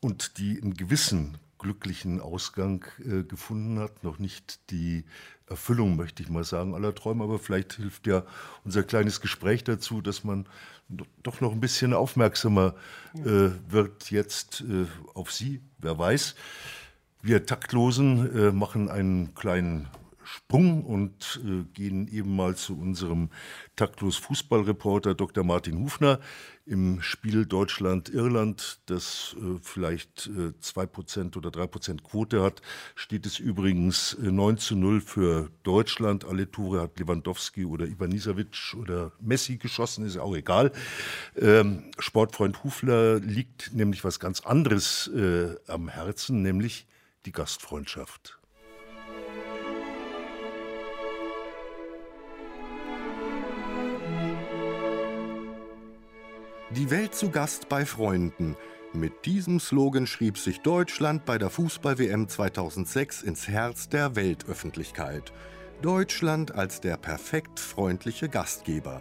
[0.00, 4.02] und die einen gewissen glücklichen Ausgang äh, gefunden hat.
[4.02, 5.04] Noch nicht die
[5.50, 8.24] Erfüllung, möchte ich mal sagen, aller Träume, aber vielleicht hilft ja
[8.64, 10.46] unser kleines Gespräch dazu, dass man
[10.88, 12.74] do- doch noch ein bisschen aufmerksamer
[13.14, 16.34] äh, wird jetzt äh, auf Sie, wer weiß.
[17.22, 19.88] Wir Taktlosen äh, machen einen kleinen
[20.22, 23.30] Sprung und äh, gehen eben mal zu unserem
[23.76, 25.42] taktlos Fußballreporter Dr.
[25.42, 26.20] Martin Hufner
[26.68, 32.60] im Spiel Deutschland-Irland, das äh, vielleicht äh, 2% oder 3% Quote hat,
[32.94, 36.24] steht es übrigens äh, 9 zu 0 für Deutschland.
[36.24, 40.72] Alle Tore hat Lewandowski oder Ivanisevic oder Messi geschossen, ist auch egal.
[41.36, 46.86] Ähm, Sportfreund Hufler liegt nämlich was ganz anderes äh, am Herzen, nämlich
[47.24, 48.37] die Gastfreundschaft.
[56.70, 58.54] Die Welt zu Gast bei Freunden.
[58.92, 65.32] Mit diesem Slogan schrieb sich Deutschland bei der Fußball-WM 2006 ins Herz der Weltöffentlichkeit.
[65.80, 69.00] Deutschland als der perfekt freundliche Gastgeber.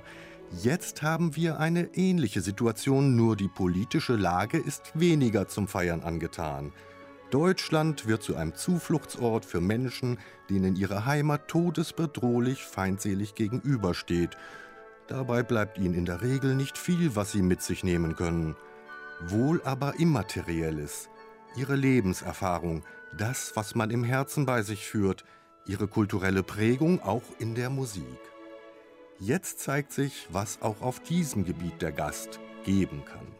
[0.64, 6.72] Jetzt haben wir eine ähnliche Situation, nur die politische Lage ist weniger zum Feiern angetan.
[7.32, 14.38] Deutschland wird zu einem Zufluchtsort für Menschen, denen ihre Heimat todesbedrohlich feindselig gegenübersteht.
[15.08, 18.56] Dabei bleibt ihnen in der Regel nicht viel, was sie mit sich nehmen können.
[19.22, 21.10] Wohl aber Immaterielles,
[21.56, 22.84] ihre Lebenserfahrung,
[23.18, 25.24] das, was man im Herzen bei sich führt,
[25.66, 28.04] ihre kulturelle Prägung auch in der Musik.
[29.20, 33.37] Jetzt zeigt sich, was auch auf diesem Gebiet der Gast geben kann.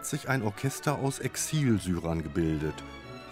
[0.00, 2.72] Hat sich ein Orchester aus Exilsyrern gebildet.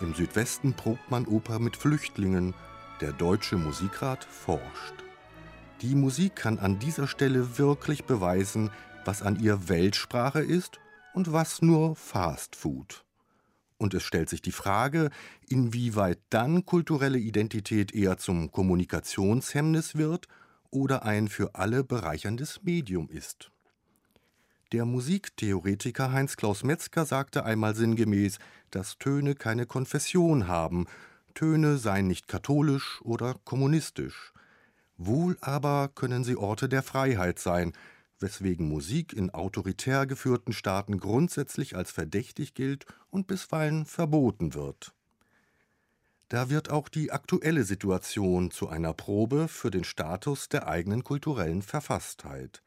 [0.02, 2.52] Im Südwesten probt man Oper mit Flüchtlingen.
[3.00, 4.92] Der Deutsche Musikrat forscht.
[5.80, 8.70] Die Musik kann an dieser Stelle wirklich beweisen,
[9.06, 10.78] was an ihr Weltsprache ist
[11.14, 13.06] und was nur Fast Food.
[13.78, 15.08] Und es stellt sich die Frage,
[15.48, 20.28] inwieweit dann kulturelle Identität eher zum Kommunikationshemmnis wird
[20.68, 23.50] oder ein für alle bereicherndes Medium ist.
[24.72, 28.38] Der Musiktheoretiker Heinz-Klaus Metzger sagte einmal sinngemäß,
[28.70, 30.86] dass Töne keine Konfession haben,
[31.32, 34.34] Töne seien nicht katholisch oder kommunistisch.
[34.98, 37.72] Wohl aber können sie Orte der Freiheit sein,
[38.18, 44.92] weswegen Musik in autoritär geführten Staaten grundsätzlich als verdächtig gilt und bisweilen verboten wird.
[46.28, 51.62] Da wird auch die aktuelle Situation zu einer Probe für den Status der eigenen kulturellen
[51.62, 52.62] Verfasstheit.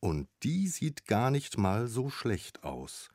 [0.00, 3.08] Und die sieht gar nicht mal so schlecht aus.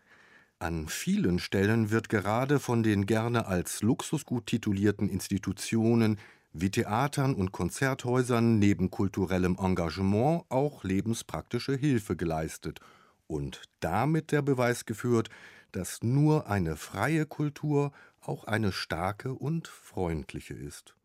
[0.60, 6.20] An vielen Stellen wird gerade von den gerne als Luxusgut titulierten Institutionen
[6.54, 12.80] wie Theatern und Konzerthäusern neben kulturellem Engagement auch lebenspraktische Hilfe geleistet
[13.28, 15.30] und damit der Beweis geführt,
[15.72, 20.96] dass nur eine freie Kultur auch eine starke und freundliche ist.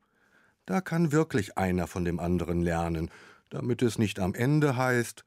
[0.67, 3.11] Da kann wirklich einer von dem anderen lernen,
[3.51, 5.25] damit es nicht am Ende heißt,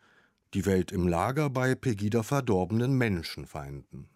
[0.54, 4.10] die Welt im Lager bei Pegida verdorbenen Menschenfeinden.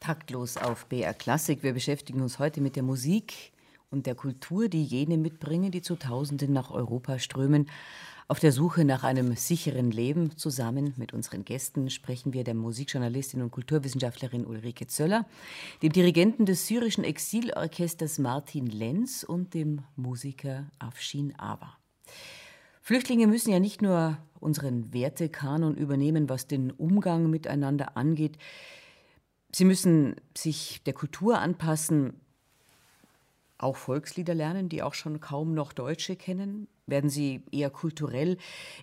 [0.00, 1.62] Taktlos auf BR Klassik.
[1.62, 3.52] Wir beschäftigen uns heute mit der Musik
[3.90, 7.68] und der Kultur, die jene mitbringen, die zu Tausenden nach Europa strömen.
[8.28, 13.42] Auf der Suche nach einem sicheren Leben zusammen mit unseren Gästen sprechen wir der Musikjournalistin
[13.42, 15.26] und Kulturwissenschaftlerin Ulrike Zöller,
[15.82, 21.76] dem Dirigenten des syrischen Exilorchesters Martin Lenz und dem Musiker Afshin Awa.
[22.90, 28.36] Flüchtlinge müssen ja nicht nur unseren Wertekanon übernehmen, was den Umgang miteinander angeht.
[29.52, 32.20] Sie müssen sich der Kultur anpassen,
[33.58, 36.66] auch Volkslieder lernen, die auch schon kaum noch Deutsche kennen?
[36.86, 38.38] Werden sie eher kulturell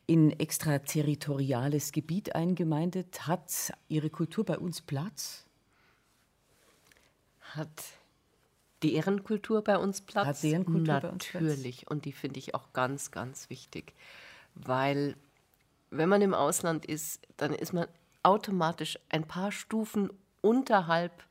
[0.06, 3.28] in extraterritoriales Gebiet eingemeindet?
[3.28, 5.46] Hat ihre Kultur bei uns Platz?
[7.42, 7.84] Hat
[8.84, 10.28] deren Kultur bei uns Platz?
[10.28, 11.02] Hat deren Kultur Natürlich.
[11.04, 11.92] bei uns Platz?
[11.92, 13.94] Und die finde ich auch ganz, ganz wichtig.
[14.56, 15.16] Weil,
[15.90, 17.88] wenn man im Ausland ist, dann ist man
[18.24, 20.12] automatisch ein paar Stufen
[20.42, 21.24] unterhalb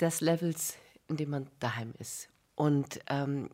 [0.00, 0.76] des Levels,
[1.08, 2.28] in dem man daheim ist.
[2.54, 3.50] Und ähm,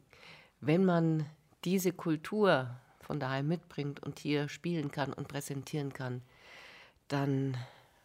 [0.60, 1.26] wenn man
[1.64, 6.22] diese Kultur von daheim mitbringt und hier spielen kann und präsentieren kann,
[7.08, 7.56] dann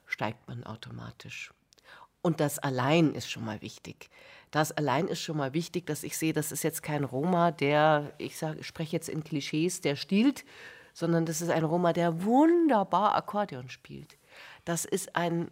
[0.05, 1.51] steigt man automatisch.
[2.21, 4.09] Und das allein ist schon mal wichtig.
[4.51, 8.13] Das allein ist schon mal wichtig, dass ich sehe, das ist jetzt kein Roma, der,
[8.17, 10.45] ich sage, spreche jetzt in Klischees, der stiehlt,
[10.93, 14.17] sondern das ist ein Roma, der wunderbar Akkordeon spielt.
[14.65, 15.49] Das ist ein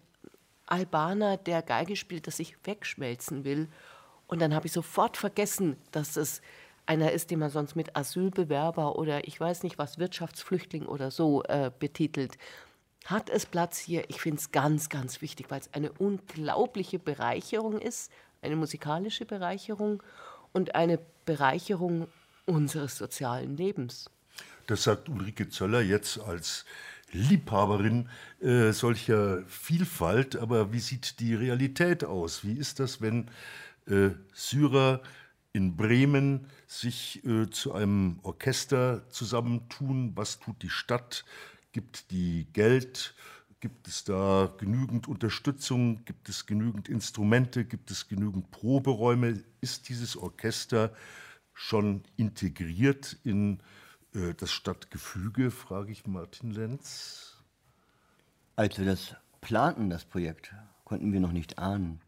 [0.66, 3.70] Albaner, der Geige spielt, das ich wegschmelzen will
[4.30, 6.42] und dann habe ich sofort vergessen, dass es
[6.86, 11.44] einer ist, den man sonst mit Asylbewerber oder ich weiß nicht was, Wirtschaftsflüchtling oder so
[11.44, 12.38] äh, betitelt.
[13.06, 14.10] Hat es Platz hier?
[14.10, 20.04] Ich finde es ganz, ganz wichtig, weil es eine unglaubliche Bereicherung ist, eine musikalische Bereicherung
[20.54, 22.08] und eine Bereicherung
[22.46, 24.10] unseres sozialen Lebens.
[24.68, 26.66] Das sagt Ulrike Zöller jetzt als
[27.12, 28.10] Liebhaberin
[28.40, 30.36] äh, solcher Vielfalt.
[30.36, 32.44] Aber wie sieht die Realität aus?
[32.44, 33.30] Wie ist das, wenn
[33.88, 35.02] äh, Syrer
[35.54, 40.12] in Bremen sich äh, zu einem Orchester zusammentun.
[40.16, 41.26] Was tut die Stadt?
[41.72, 43.16] Gibt die Geld?
[43.60, 46.06] Gibt es da genügend Unterstützung?
[46.06, 47.66] Gibt es genügend Instrumente?
[47.66, 49.44] Gibt es genügend Proberäume?
[49.62, 50.94] Ist dieses Orchester
[51.54, 53.60] schon integriert in
[54.14, 57.38] äh, das Stadtgefüge, frage ich Martin Lenz.
[58.56, 60.54] Als wir das planten, das Projekt,
[60.86, 62.02] konnten wir noch nicht ahnen,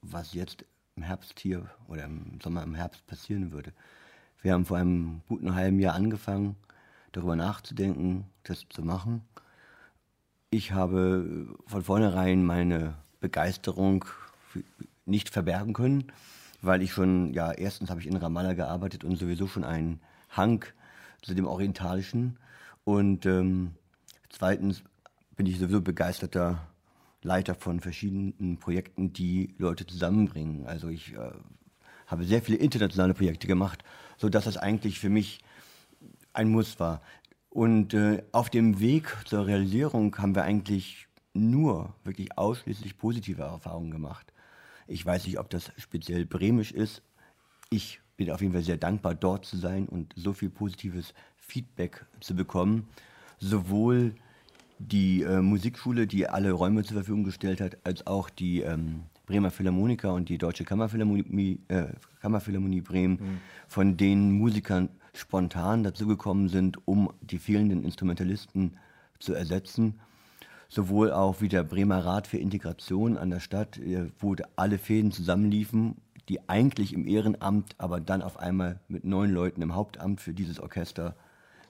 [0.00, 0.64] was jetzt
[0.96, 3.72] im Herbst hier oder im Sommer, im Herbst passieren würde.
[4.42, 6.56] Wir haben vor einem guten halben Jahr angefangen,
[7.12, 9.22] darüber nachzudenken, das zu machen.
[10.50, 14.04] Ich habe von vornherein meine Begeisterung
[15.06, 16.12] nicht verbergen können,
[16.60, 20.00] weil ich schon, ja, erstens habe ich in Ramallah gearbeitet und sowieso schon einen
[20.30, 20.64] Hang
[21.22, 22.38] zu dem Orientalischen.
[22.84, 23.72] Und ähm,
[24.28, 24.82] zweitens
[25.36, 26.66] bin ich sowieso begeisterter
[27.22, 30.66] Leiter von verschiedenen Projekten, die Leute zusammenbringen.
[30.66, 31.30] Also ich äh,
[32.06, 33.84] habe sehr viele internationale Projekte gemacht,
[34.18, 35.40] sodass das eigentlich für mich
[36.32, 37.00] ein Muss war.
[37.50, 43.90] Und äh, auf dem Weg zur Realisierung haben wir eigentlich nur wirklich ausschließlich positive Erfahrungen
[43.90, 44.32] gemacht.
[44.86, 47.02] Ich weiß nicht, ob das speziell bremisch ist.
[47.70, 52.04] Ich bin auf jeden Fall sehr dankbar, dort zu sein und so viel positives Feedback
[52.20, 52.88] zu bekommen.
[53.38, 54.14] Sowohl
[54.78, 59.50] die äh, Musikschule, die alle Räume zur Verfügung gestellt hat, als auch die ähm, Bremer
[59.50, 61.84] Philharmoniker und die Deutsche Kammerphilharmonie, äh,
[62.20, 63.40] Kammerphilharmonie Bremen, mhm.
[63.68, 68.76] von denen Musikern spontan dazugekommen sind, um die fehlenden Instrumentalisten
[69.18, 70.00] zu ersetzen.
[70.68, 75.12] Sowohl auch wie der Bremer Rat für Integration an der Stadt, äh, wo alle Fäden
[75.12, 75.96] zusammenliefen,
[76.28, 80.60] die eigentlich im Ehrenamt, aber dann auf einmal mit neun Leuten im Hauptamt für dieses
[80.60, 81.14] Orchester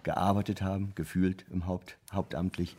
[0.02, 2.76] gearbeitet haben, gefühlt im Haupt, hauptamtlich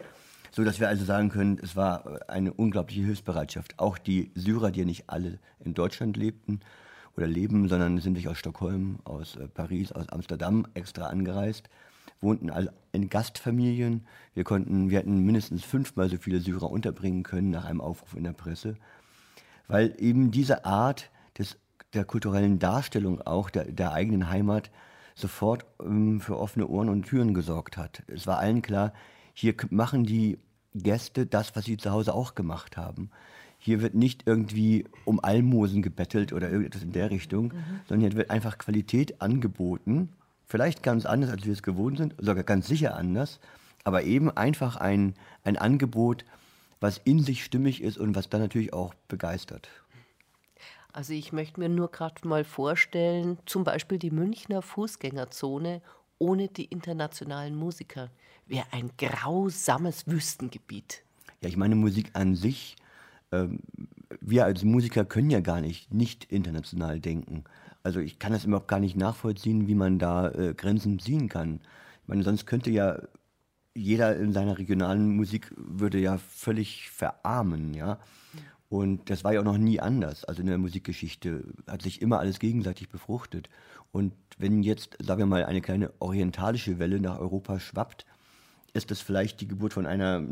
[0.55, 3.79] so dass wir also sagen können, es war äh, eine unglaubliche Hilfsbereitschaft.
[3.79, 6.59] Auch die Syrer, die ja nicht alle in Deutschland lebten
[7.15, 11.69] oder leben, sondern sind sich aus Stockholm, aus äh, Paris, aus Amsterdam extra angereist,
[12.21, 14.05] wohnten alle in Gastfamilien.
[14.33, 18.23] Wir konnten, wir hätten mindestens fünfmal so viele Syrer unterbringen können nach einem Aufruf in
[18.23, 18.75] der Presse,
[19.67, 21.57] weil eben diese Art des,
[21.93, 24.71] der kulturellen Darstellung auch der, der eigenen Heimat
[25.15, 28.03] sofort ähm, für offene Ohren und Türen gesorgt hat.
[28.07, 28.93] Es war allen klar,
[29.33, 30.39] hier machen die
[30.73, 33.11] Gäste das, was sie zu Hause auch gemacht haben.
[33.63, 37.79] Hier wird nicht irgendwie um Almosen gebettelt oder irgendetwas in der Richtung, mhm.
[37.87, 40.09] sondern hier wird einfach Qualität angeboten.
[40.45, 43.39] Vielleicht ganz anders, als wir es gewohnt sind, sogar ganz sicher anders,
[43.85, 45.13] aber eben einfach ein,
[45.45, 46.25] ein Angebot,
[46.81, 49.69] was in sich stimmig ist und was dann natürlich auch begeistert.
[50.91, 55.81] Also ich möchte mir nur gerade mal vorstellen, zum Beispiel die Münchner Fußgängerzone
[56.19, 58.09] ohne die internationalen Musiker
[58.45, 61.01] wäre ein grausames Wüstengebiet.
[61.39, 62.75] Ja, ich meine Musik an sich
[63.33, 63.59] ähm,
[64.21, 67.43] wir als Musiker können ja gar nicht nicht international denken.
[67.83, 71.59] Also ich kann das überhaupt gar nicht nachvollziehen, wie man da äh, Grenzen ziehen kann.
[72.01, 72.99] Ich meine, sonst könnte ja
[73.75, 77.99] jeder in seiner regionalen Musik würde ja völlig verarmen, ja.
[78.69, 80.23] Und das war ja auch noch nie anders.
[80.25, 83.49] Also in der Musikgeschichte hat sich immer alles gegenseitig befruchtet.
[83.91, 88.05] Und wenn jetzt, sagen wir mal, eine kleine orientalische Welle nach Europa schwappt,
[88.73, 90.23] ist das vielleicht die Geburt von einer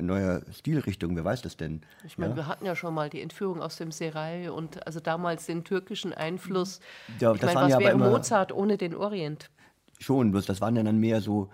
[0.00, 1.16] neuer Stilrichtung?
[1.16, 1.82] Wer weiß das denn?
[2.06, 2.36] Ich meine, ja?
[2.36, 6.12] wir hatten ja schon mal die Entführung aus dem Serai und also damals den türkischen
[6.12, 6.80] Einfluss.
[7.18, 9.50] Ja, ich meine, was ja wäre Mozart ohne den Orient?
[9.98, 11.50] Schon, bloß das waren ja dann mehr so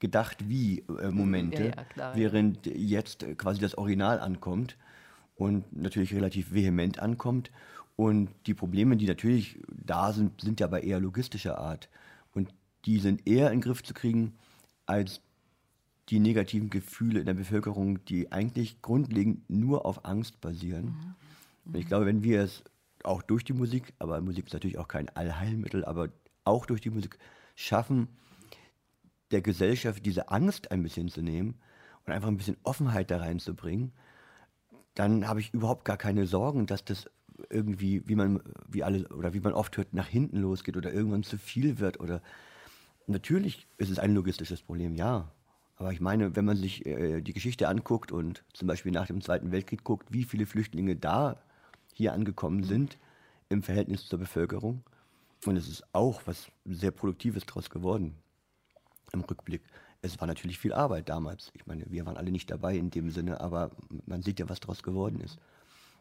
[0.00, 4.76] gedacht wie äh, Momente, ja, klar, während jetzt quasi das Original ankommt
[5.36, 7.52] und natürlich relativ vehement ankommt.
[7.96, 11.88] Und die Probleme, die natürlich da sind, sind ja aber eher logistischer Art.
[12.32, 12.48] Und
[12.84, 14.34] die sind eher in den Griff zu kriegen
[14.86, 15.20] als
[16.10, 20.84] die negativen Gefühle in der Bevölkerung, die eigentlich grundlegend nur auf Angst basieren.
[20.84, 21.72] Mhm.
[21.72, 21.74] Mhm.
[21.76, 22.62] Ich glaube, wenn wir es
[23.02, 26.08] auch durch die Musik, aber Musik ist natürlich auch kein Allheilmittel, aber
[26.44, 27.18] auch durch die Musik
[27.54, 28.08] schaffen,
[29.30, 31.54] der Gesellschaft diese Angst ein bisschen zu nehmen
[32.04, 33.92] und einfach ein bisschen Offenheit da reinzubringen,
[34.94, 37.10] dann habe ich überhaupt gar keine Sorgen, dass das
[37.50, 41.24] irgendwie, wie man, wie alle, oder wie man oft hört, nach hinten losgeht oder irgendwann
[41.24, 42.22] zu viel wird oder
[43.06, 45.32] natürlich ist es ein logistisches Problem, ja.
[45.84, 49.20] Aber ich meine, wenn man sich äh, die Geschichte anguckt und zum Beispiel nach dem
[49.20, 51.42] Zweiten Weltkrieg guckt, wie viele Flüchtlinge da
[51.92, 52.96] hier angekommen sind
[53.50, 54.82] im Verhältnis zur Bevölkerung,
[55.44, 58.14] und es ist auch was sehr Produktives daraus geworden
[59.12, 59.60] im Rückblick.
[60.00, 61.52] Es war natürlich viel Arbeit damals.
[61.52, 63.70] Ich meine, wir waren alle nicht dabei in dem Sinne, aber
[64.06, 65.38] man sieht ja, was daraus geworden ist.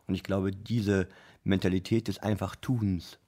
[0.07, 1.09] Und ich glaube, diese
[1.43, 3.19] Mentalität des Einfachtuns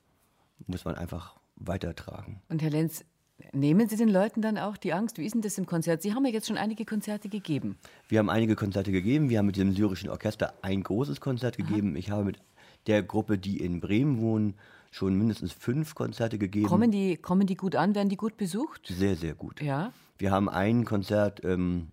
[0.68, 2.42] muss man einfach weitertragen.
[2.48, 3.04] Und Herr Lenz,
[3.52, 5.18] Nehmen Sie den Leuten dann auch die Angst?
[5.18, 6.02] Wie ist denn das im Konzert?
[6.02, 7.78] Sie haben ja jetzt schon einige Konzerte gegeben.
[8.08, 9.30] Wir haben einige Konzerte gegeben.
[9.30, 11.92] Wir haben mit dem syrischen Orchester ein großes Konzert gegeben.
[11.92, 11.98] Aha.
[11.98, 12.40] Ich habe mit
[12.88, 14.56] der Gruppe, die in Bremen wohnen,
[14.92, 16.68] schon mindestens fünf Konzerte gegeben.
[16.68, 17.94] Kommen die, kommen die gut an?
[17.94, 18.88] Werden die gut besucht?
[18.88, 19.62] Sehr, sehr gut.
[19.62, 19.92] Ja.
[20.18, 21.90] Wir haben ein Konzert, ähm,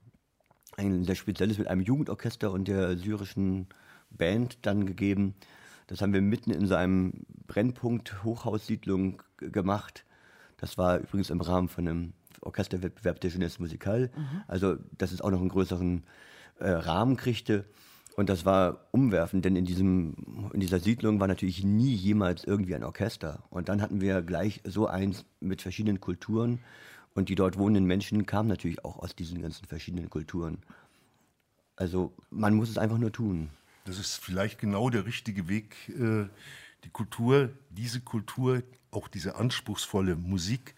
[0.76, 3.66] ein sehr spezielles mit einem Jugendorchester und der syrischen
[4.10, 5.34] Band dann gegeben.
[5.88, 10.04] Das haben wir mitten in so einem Brennpunkt Hochhaussiedlung gemacht
[10.62, 14.10] das war übrigens im Rahmen von einem Orchesterwettbewerb der Jeunesse Musicale.
[14.16, 14.42] Mhm.
[14.46, 16.04] Also, dass es auch noch einen größeren
[16.60, 17.64] äh, Rahmen kriegte.
[18.14, 22.76] Und das war umwerfend, denn in, diesem, in dieser Siedlung war natürlich nie jemals irgendwie
[22.76, 23.42] ein Orchester.
[23.50, 26.60] Und dann hatten wir gleich so eins mit verschiedenen Kulturen.
[27.14, 30.58] Und die dort wohnenden Menschen kamen natürlich auch aus diesen ganzen verschiedenen Kulturen.
[31.74, 33.48] Also man muss es einfach nur tun.
[33.84, 36.28] Das ist vielleicht genau der richtige Weg, äh,
[36.84, 38.62] die Kultur, diese Kultur,
[38.92, 40.74] auch diese anspruchsvolle Musik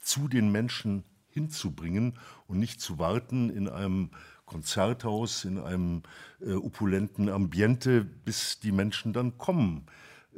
[0.00, 4.10] zu den Menschen hinzubringen und nicht zu warten in einem
[4.44, 6.02] Konzerthaus, in einem
[6.40, 9.86] äh, opulenten Ambiente, bis die Menschen dann kommen.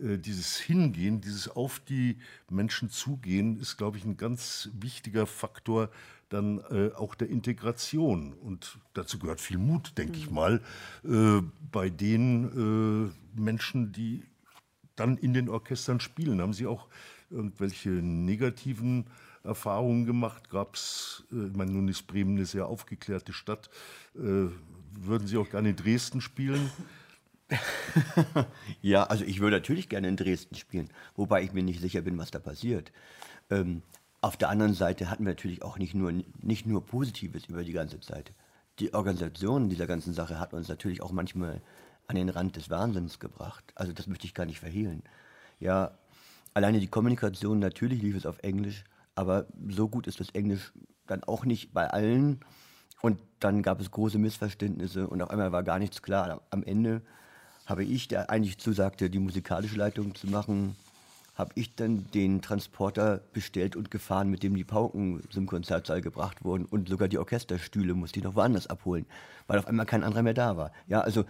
[0.01, 2.19] Äh, dieses Hingehen, dieses auf die
[2.49, 5.91] Menschen zugehen, ist, glaube ich, ein ganz wichtiger Faktor
[6.29, 8.35] dann äh, auch der Integration.
[8.35, 10.19] Und dazu gehört viel Mut, denke mhm.
[10.19, 10.63] ich mal,
[11.05, 14.25] äh, bei den äh, Menschen, die
[14.97, 16.41] dann in den Orchestern spielen.
[16.41, 16.89] Haben Sie auch
[17.31, 19.07] irgendwelche negativen
[19.43, 20.51] Erfahrungen gemacht?
[20.51, 23.71] Gab es, äh, ich meine, nun ist Bremen eine sehr aufgeklärte Stadt.
[24.15, 24.49] Äh,
[24.97, 26.71] würden Sie auch gerne in Dresden spielen?
[28.83, 32.17] ja, also ich würde natürlich gerne in Dresden spielen, wobei ich mir nicht sicher bin,
[32.19, 32.93] was da passiert.
[33.51, 33.83] Ähm,
[34.21, 37.73] auf der anderen Seite hatten wir natürlich auch nicht nur, nicht nur Positives über die
[37.73, 38.33] ganze Zeit.
[38.79, 41.61] Die Organisation dieser ganzen Sache hat uns natürlich auch manchmal
[42.07, 43.65] an den Rand des Wahnsinns gebracht.
[43.75, 45.03] Also das möchte ich gar nicht verhehlen.
[45.61, 45.93] Ja,
[46.55, 48.85] alleine die Kommunikation, natürlich lief es auf Englisch,
[49.15, 50.73] aber so gut ist das Englisch
[51.07, 52.41] dann auch nicht bei allen.
[53.03, 56.41] Und dann gab es große Missverständnisse und auf einmal war gar nichts klar.
[56.51, 57.03] Am Ende
[57.67, 60.77] habe ich, der eigentlich zusagte, die musikalische Leitung zu machen,
[61.35, 66.45] habe ich dann den Transporter bestellt und gefahren, mit dem die Pauken zum Konzertsaal gebracht
[66.45, 69.05] wurden und sogar die Orchesterstühle musste ich noch woanders abholen,
[69.49, 70.71] weil auf einmal kein anderer mehr da war.
[70.87, 71.25] Ja, also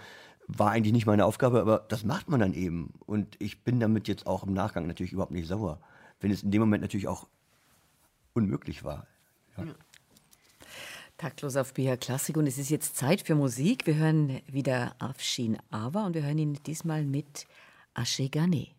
[0.47, 2.93] war eigentlich nicht meine Aufgabe, aber das macht man dann eben.
[3.07, 5.81] Und ich bin damit jetzt auch im Nachgang natürlich überhaupt nicht sauer,
[6.21, 7.27] wenn es in dem Moment natürlich auch
[8.35, 9.07] unmöglich war.
[9.57, 9.65] Ja.
[11.17, 13.87] Taktlos auf BH Klassik und es ist jetzt Zeit für Musik.
[13.87, 17.47] Wir hören wieder Afshin Ava und wir hören ihn diesmal mit
[17.95, 18.74] Ashegane.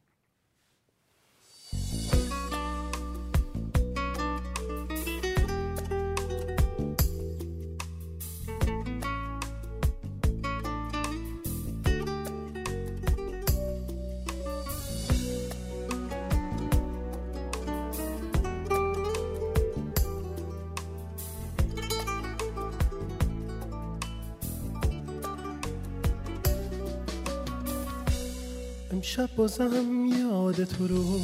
[29.18, 31.20] امشب بازم یاد تو رو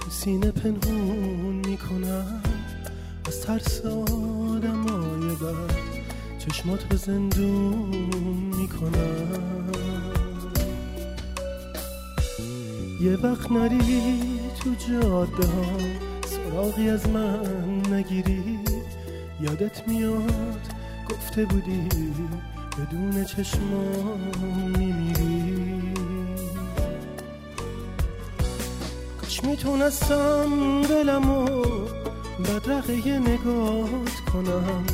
[0.00, 2.42] تو سینه پنهون می‌کنم.
[3.26, 5.74] از ترس آدمای بد
[6.38, 8.10] چشمات رو زندون
[8.60, 9.70] می‌کنم.
[13.00, 15.78] یه وقت نری تو جاده ها
[16.26, 18.58] سراغی از من نگیری.
[19.40, 20.60] یادت میاد
[21.10, 21.88] گفته بودی
[22.78, 24.20] بدون چشمام
[24.78, 25.73] میمیری.
[29.44, 31.44] می‌تونستم دلمو
[32.44, 34.84] بدرقه نگات کنم.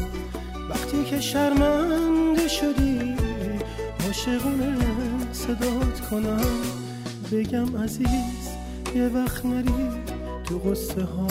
[0.70, 3.16] وقتی که شرمنده شدی
[4.06, 4.76] عاشقونه
[5.32, 6.60] صدات کنم.
[7.32, 8.48] بگم عزیز
[8.94, 9.88] یه وقت نری
[10.44, 11.26] تو قصه ها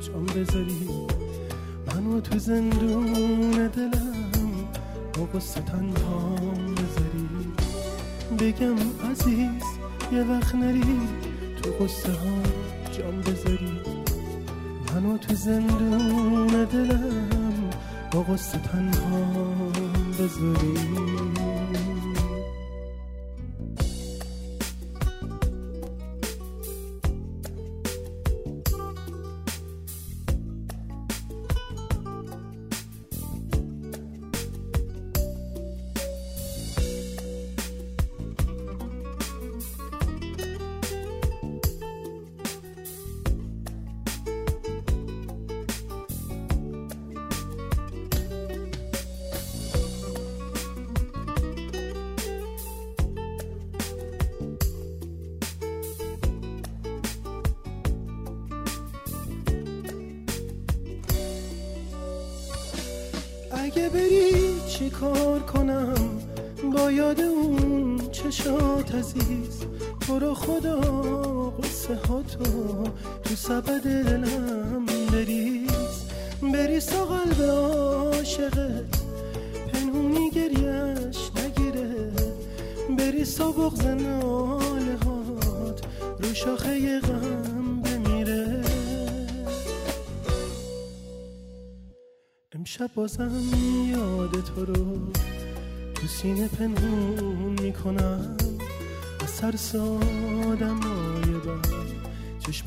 [0.00, 0.88] جام بذاری.
[1.86, 4.68] منو تو زندون دلم
[5.14, 6.34] با قصه تنها
[6.72, 7.28] بذاری.
[8.38, 8.76] بگم
[9.10, 9.62] عزیز
[10.12, 11.00] یه وقت نری
[11.62, 12.57] تو قصه ها
[12.98, 13.80] جام بذاری.
[14.94, 17.70] منو تو زندون دلم
[18.12, 19.22] با قصه تنها
[20.18, 21.27] بذاری.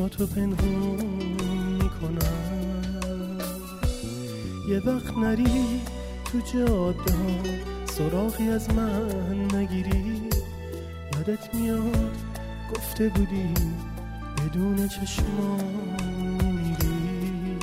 [0.02, 1.06] چشماتو پنهون
[1.74, 2.92] می‌کنم.
[4.70, 5.82] یه وقت نری
[6.26, 7.16] تو جاده
[7.86, 10.22] سراغی از من نگیری.
[11.14, 12.18] یادت میاد
[12.76, 13.54] گفته بودی
[14.38, 15.64] بدون چشمان
[16.42, 17.58] میمیری.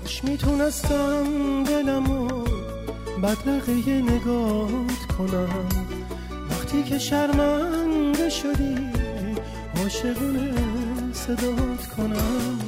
[0.00, 2.44] کاش می‌تونستم دلمو
[3.22, 5.68] بدرقه نگات کنم.
[6.50, 9.07] وقتی که شرمنده شدی
[9.78, 10.52] عاشقونه
[11.12, 12.58] صدات کنم.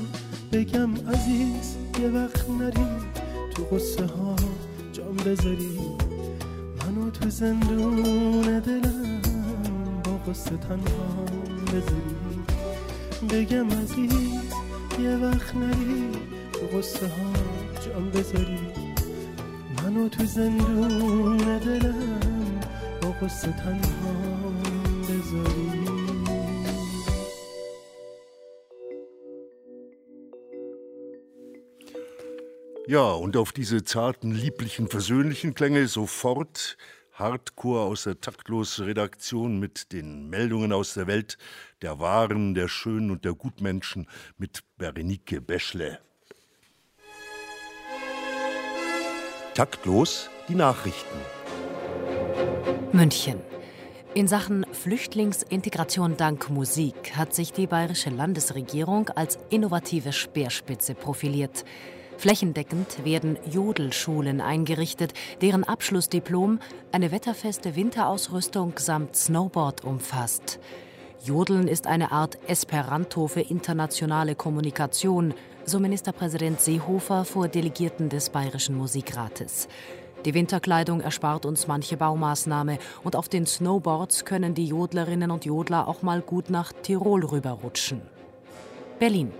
[0.53, 2.87] بگم عزیز یه وقت نری
[3.55, 4.37] تو قصه ها.
[4.93, 5.79] جام بذاری
[6.81, 9.21] منو تو زندون دلم
[10.05, 11.25] با قصه تنها
[11.67, 12.41] بذاری.
[13.31, 14.13] بگم عزیز
[14.99, 16.09] یه وقت نری
[16.53, 17.33] تو قصه ها.
[17.87, 18.59] جام بذاری
[19.83, 22.61] منو تو زندون دلم
[23.03, 24.15] با قصه تنها
[25.09, 25.80] بذاری.
[32.91, 36.77] Ja, und auf diese zarten, lieblichen, versöhnlichen Klänge sofort
[37.13, 41.39] Hardcore aus der Taktlos-Redaktion mit den Meldungen aus der Welt
[41.83, 46.01] der Wahren, der Schönen und der Gutmenschen mit Berenike Beschle.
[49.55, 51.19] Taktlos die Nachrichten.
[52.91, 53.41] München.
[54.15, 61.65] In Sachen Flüchtlingsintegration dank Musik hat sich die bayerische Landesregierung als innovative Speerspitze profiliert.
[62.21, 66.59] Flächendeckend werden Jodelschulen eingerichtet, deren Abschlussdiplom
[66.93, 70.59] eine wetterfeste Winterausrüstung samt Snowboard umfasst.
[71.25, 75.33] Jodeln ist eine Art Esperanto für internationale Kommunikation,
[75.65, 79.67] so Ministerpräsident Seehofer vor Delegierten des Bayerischen Musikrates.
[80.27, 85.89] Die Winterkleidung erspart uns manche Baumaßnahme und auf den Snowboards können die Jodlerinnen und Jodler
[85.89, 88.03] auch mal gut nach Tirol rüberrutschen.
[88.99, 89.33] Berlin.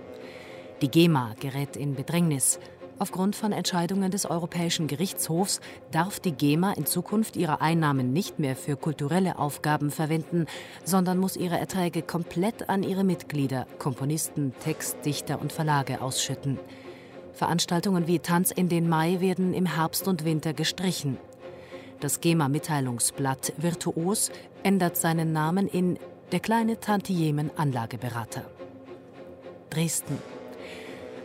[0.81, 2.59] Die GEMA gerät in Bedrängnis.
[3.01, 8.55] Aufgrund von Entscheidungen des Europäischen Gerichtshofs darf die GEMA in Zukunft ihre Einnahmen nicht mehr
[8.55, 10.45] für kulturelle Aufgaben verwenden,
[10.83, 16.59] sondern muss ihre Erträge komplett an ihre Mitglieder, Komponisten, Textdichter und Verlage ausschütten.
[17.33, 21.17] Veranstaltungen wie Tanz in den Mai werden im Herbst und Winter gestrichen.
[22.01, 24.29] Das GEMA-Mitteilungsblatt Virtuos
[24.61, 25.97] ändert seinen Namen in
[26.31, 28.45] Der kleine Tantiemen Anlageberater.
[29.71, 30.19] Dresden.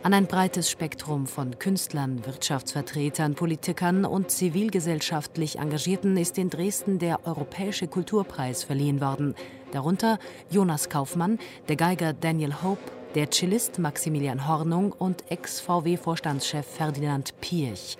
[0.07, 7.27] An ein breites Spektrum von Künstlern, Wirtschaftsvertretern, Politikern und zivilgesellschaftlich Engagierten ist in Dresden der
[7.27, 9.35] Europäische Kulturpreis verliehen worden.
[9.73, 10.17] Darunter
[10.49, 17.97] Jonas Kaufmann, der Geiger Daniel Hope, der Cellist Maximilian Hornung und Ex-VW-Vorstandschef Ferdinand Pirch.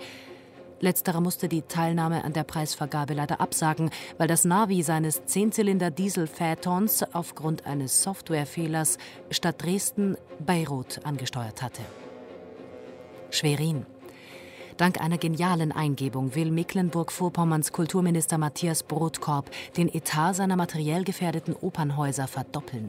[0.80, 7.66] Letzterer musste die Teilnahme an der Preisvergabe leider absagen, weil das Navi seines Zehnzylinder-Diesel-Phaetons aufgrund
[7.66, 8.98] eines Softwarefehlers
[9.30, 11.82] statt Dresden Beirut angesteuert hatte.
[13.30, 13.86] Schwerin.
[14.78, 22.28] Dank einer genialen Eingebung will Mecklenburg-Vorpommerns Kulturminister Matthias Brotkorb den Etat seiner materiell gefährdeten Opernhäuser
[22.28, 22.88] verdoppeln.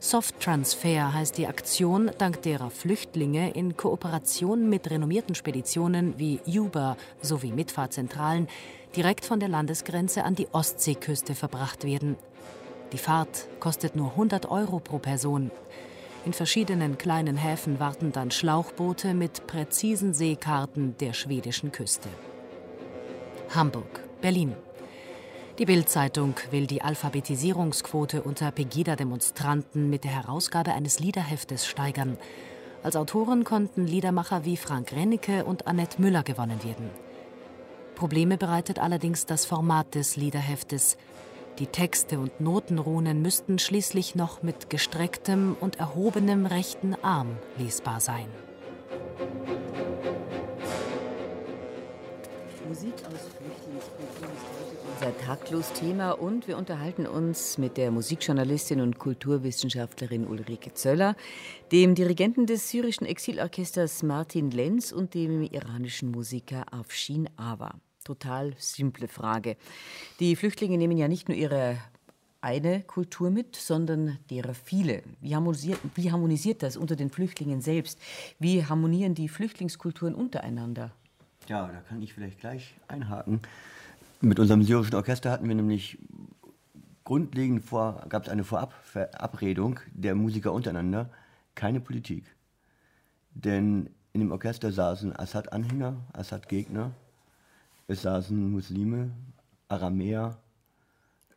[0.00, 6.96] Soft Transfer heißt die Aktion, dank derer Flüchtlinge in Kooperation mit renommierten Speditionen wie Uber
[7.20, 8.48] sowie Mitfahrzentralen
[8.96, 12.16] direkt von der Landesgrenze an die Ostseeküste verbracht werden.
[12.92, 15.50] Die Fahrt kostet nur 100 Euro pro Person.
[16.26, 22.08] In verschiedenen kleinen Häfen warten dann Schlauchboote mit präzisen Seekarten der schwedischen Küste.
[23.54, 24.52] Hamburg, Berlin.
[25.60, 32.18] Die Bild-Zeitung will die Alphabetisierungsquote unter Pegida-Demonstranten mit der Herausgabe eines Liederheftes steigern.
[32.82, 36.90] Als Autoren konnten Liedermacher wie Frank Rennecke und Annette Müller gewonnen werden.
[37.94, 40.96] Probleme bereitet allerdings das Format des Liederheftes.
[41.58, 48.26] Die Texte und Notenrunen müssten schließlich noch mit gestrecktem und erhobenem rechten Arm lesbar sein.
[52.68, 53.30] Musik aus
[54.94, 61.16] unser Taglosthema und wir unterhalten uns mit der Musikjournalistin und Kulturwissenschaftlerin Ulrike Zöller,
[61.72, 69.08] dem Dirigenten des syrischen Exilorchesters Martin Lenz und dem iranischen Musiker Afshin Awa total simple
[69.08, 69.56] Frage.
[70.20, 71.76] Die Flüchtlinge nehmen ja nicht nur ihre
[72.40, 75.02] eine Kultur mit, sondern derer viele.
[75.20, 77.98] Wie harmonisiert, wie harmonisiert das unter den Flüchtlingen selbst?
[78.38, 80.92] Wie harmonieren die Flüchtlingskulturen untereinander?
[81.48, 83.40] Ja, da kann ich vielleicht gleich einhaken.
[84.20, 85.98] Mit unserem syrischen Orchester hatten wir nämlich
[87.02, 91.10] grundlegend vor, gab es eine Vorabverabredung der Musiker untereinander,
[91.54, 92.24] keine Politik.
[93.34, 96.92] Denn in dem Orchester saßen Assad-Anhänger, Assad-Gegner,
[97.88, 99.10] es saßen Muslime,
[99.68, 100.38] Aramäer,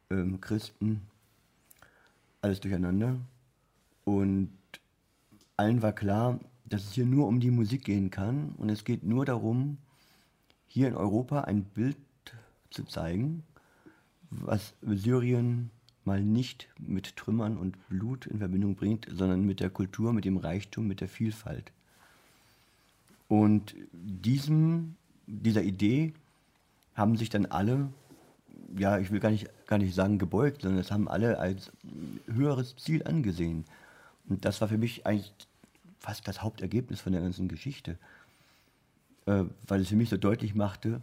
[0.09, 1.01] ähm, Christen,
[2.41, 3.17] alles durcheinander.
[4.05, 4.51] Und
[5.57, 8.53] allen war klar, dass es hier nur um die Musik gehen kann.
[8.57, 9.77] Und es geht nur darum,
[10.67, 11.97] hier in Europa ein Bild
[12.71, 13.43] zu zeigen,
[14.29, 15.71] was Syrien
[16.05, 20.37] mal nicht mit Trümmern und Blut in Verbindung bringt, sondern mit der Kultur, mit dem
[20.37, 21.71] Reichtum, mit der Vielfalt.
[23.27, 24.95] Und diesem,
[25.27, 26.13] dieser Idee
[26.99, 27.89] haben sich dann alle,
[28.77, 31.71] ja, ich will gar nicht, gar nicht sagen gebeugt, sondern das haben alle als
[32.27, 33.65] höheres Ziel angesehen.
[34.27, 35.33] Und das war für mich eigentlich
[35.99, 37.97] fast das Hauptergebnis von der ganzen Geschichte,
[39.25, 41.01] äh, weil es für mich so deutlich machte,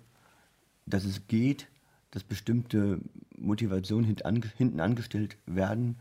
[0.86, 1.66] dass es geht,
[2.12, 3.00] dass bestimmte
[3.36, 5.96] Motivationen hinten angestellt werden,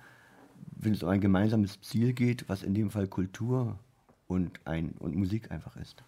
[0.77, 3.79] wenn es um ein gemeinsames Ziel geht, was in dem Fall Kultur
[4.27, 6.03] und, ein, und Musik einfach ist.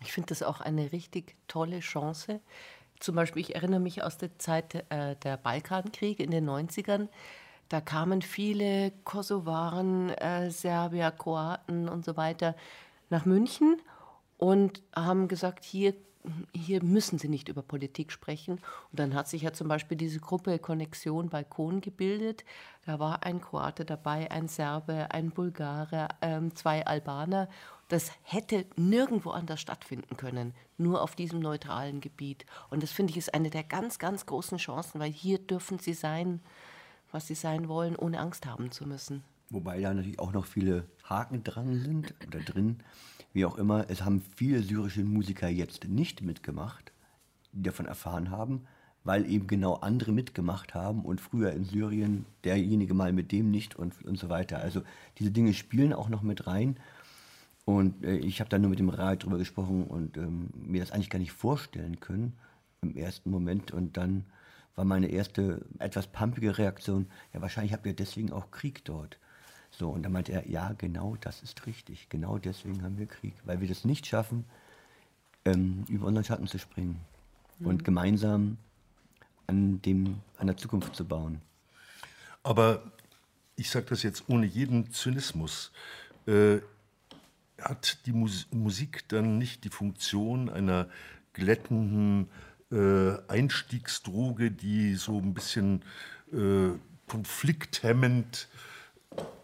[0.00, 2.40] Ich finde das auch eine richtig tolle Chance,
[3.02, 7.08] zum Beispiel, ich erinnere mich aus der Zeit äh, der Balkankriege in den 90ern.
[7.68, 12.54] Da kamen viele Kosovaren, äh, Serbier, Kroaten und so weiter
[13.10, 13.80] nach München
[14.38, 15.94] und haben gesagt, hier,
[16.54, 18.54] hier müssen sie nicht über Politik sprechen.
[18.54, 22.44] Und dann hat sich ja zum Beispiel diese Gruppe Connexion Balkon gebildet.
[22.86, 27.48] Da war ein Kroate dabei, ein Serbe, ein Bulgare, ähm, zwei Albaner.
[27.88, 32.46] Das hätte nirgendwo anders stattfinden können, nur auf diesem neutralen Gebiet.
[32.70, 35.94] Und das finde ich ist eine der ganz, ganz großen Chancen, weil hier dürfen sie
[35.94, 36.40] sein,
[37.10, 39.22] was sie sein wollen, ohne Angst haben zu müssen.
[39.50, 42.80] Wobei da natürlich auch noch viele Haken dran sind oder drin.
[43.32, 46.92] Wie auch immer, es haben viele syrische Musiker jetzt nicht mitgemacht,
[47.52, 48.66] die davon erfahren haben,
[49.04, 53.74] weil eben genau andere mitgemacht haben und früher in Syrien derjenige mal mit dem nicht
[53.74, 54.58] und, und so weiter.
[54.58, 54.82] Also
[55.18, 56.76] diese Dinge spielen auch noch mit rein.
[57.64, 60.90] Und äh, ich habe da nur mit dem Rat drüber gesprochen und ähm, mir das
[60.90, 62.34] eigentlich gar nicht vorstellen können
[62.82, 63.70] im ersten Moment.
[63.70, 64.24] Und dann
[64.74, 69.18] war meine erste etwas pumpige Reaktion, ja wahrscheinlich habt ihr deswegen auch Krieg dort.
[69.72, 72.08] So, und dann meinte er, ja, genau das ist richtig.
[72.10, 74.44] Genau deswegen haben wir Krieg, weil wir das nicht schaffen,
[75.44, 77.00] ähm, über unseren Schatten zu springen
[77.58, 77.66] mhm.
[77.66, 78.58] und gemeinsam
[79.46, 81.40] an, dem, an der Zukunft zu bauen.
[82.42, 82.82] Aber
[83.56, 85.72] ich sage das jetzt ohne jeden Zynismus.
[86.26, 86.58] Äh,
[87.60, 90.88] hat die Mus Musik dann nicht die Funktion einer
[91.32, 92.28] glättenden
[92.70, 95.82] äh, Einstiegsdroge, die so ein bisschen
[96.32, 96.70] äh,
[97.06, 98.48] konflikthemmend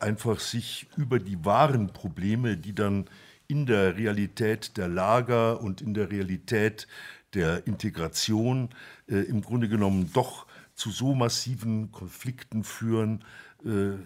[0.01, 3.09] einfach sich über die wahren Probleme, die dann
[3.49, 6.87] in der Realität der Lager und in der Realität
[7.35, 8.71] der Integration
[9.09, 13.25] äh, im Grunde genommen doch zu so massiven Konflikten führen,
[13.65, 13.99] äh,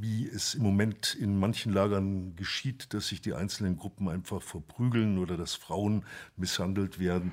[0.00, 5.18] wie es im Moment in manchen Lagern geschieht, dass sich die einzelnen Gruppen einfach verprügeln
[5.18, 6.04] oder dass Frauen
[6.36, 7.32] misshandelt werden.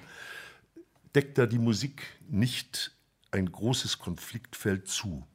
[1.13, 2.95] Deckt da die Musik nicht
[3.31, 5.25] ein großes Konfliktfeld zu?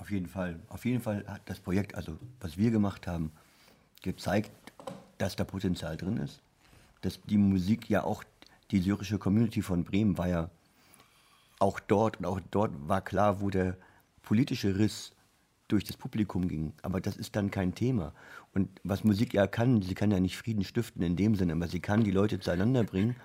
[0.00, 0.58] Auf jeden Fall.
[0.70, 3.32] Auf jeden Fall hat das Projekt, also was wir gemacht haben,
[4.02, 4.50] gezeigt,
[5.18, 6.40] dass da Potenzial drin ist.
[7.02, 8.24] Dass die Musik ja auch,
[8.70, 10.50] die syrische Community von Bremen war ja
[11.58, 13.76] auch dort und auch dort war klar, wo der
[14.22, 15.12] politische Riss
[15.68, 16.72] durch das Publikum ging.
[16.80, 18.14] Aber das ist dann kein Thema.
[18.54, 21.68] Und was Musik ja kann, sie kann ja nicht Frieden stiften in dem Sinne, aber
[21.68, 23.16] sie kann die Leute zueinander bringen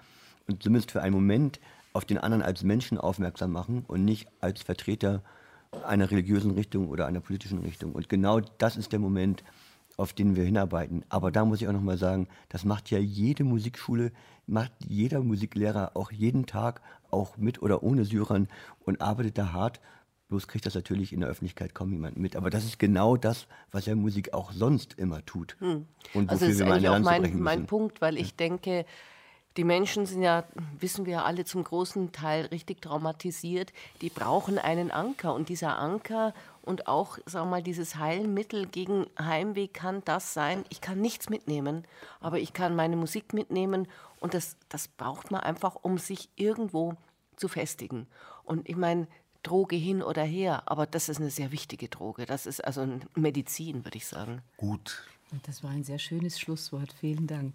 [0.46, 1.62] und zumindest für einen Moment
[1.94, 5.24] auf den anderen als Menschen aufmerksam machen und nicht als Vertreter
[5.84, 7.94] einer religiösen Richtung oder einer politischen Richtung.
[7.94, 9.44] Und genau das ist der Moment,
[9.98, 11.04] auf den wir hinarbeiten.
[11.10, 14.12] Aber da muss ich auch nochmal sagen, das macht ja jede Musikschule,
[14.48, 18.48] macht jeder Musiklehrer auch jeden Tag, auch mit oder ohne Syrern
[18.80, 19.80] und arbeitet da hart.
[20.28, 22.36] Bloß kriegt das natürlich in der Öffentlichkeit kaum jemand mit.
[22.36, 25.56] Aber das ist genau das, was ja Musik auch sonst immer tut.
[25.60, 25.86] Hm.
[26.14, 28.86] Und also das ist eigentlich auch mein, mein Punkt, weil ich denke,
[29.58, 30.44] die Menschen sind ja,
[30.80, 33.72] wissen wir alle, zum großen Teil richtig traumatisiert.
[34.02, 35.34] Die brauchen einen Anker.
[35.34, 40.66] Und dieser Anker und auch, sagen wir mal, dieses Heilmittel gegen Heimweh kann das sein.
[40.70, 41.86] Ich kann nichts mitnehmen,
[42.20, 43.88] aber ich kann meine Musik mitnehmen.
[44.20, 46.96] Und das, das braucht man einfach, um sich irgendwo
[47.38, 48.08] zu festigen.
[48.44, 49.08] Und ich meine,
[49.44, 52.26] Droge hin oder her, aber das ist eine sehr wichtige Droge.
[52.26, 54.42] Das ist also Medizin, würde ich sagen.
[54.58, 55.04] Gut.
[55.44, 56.94] Das war ein sehr schönes Schlusswort.
[57.00, 57.54] Vielen Dank.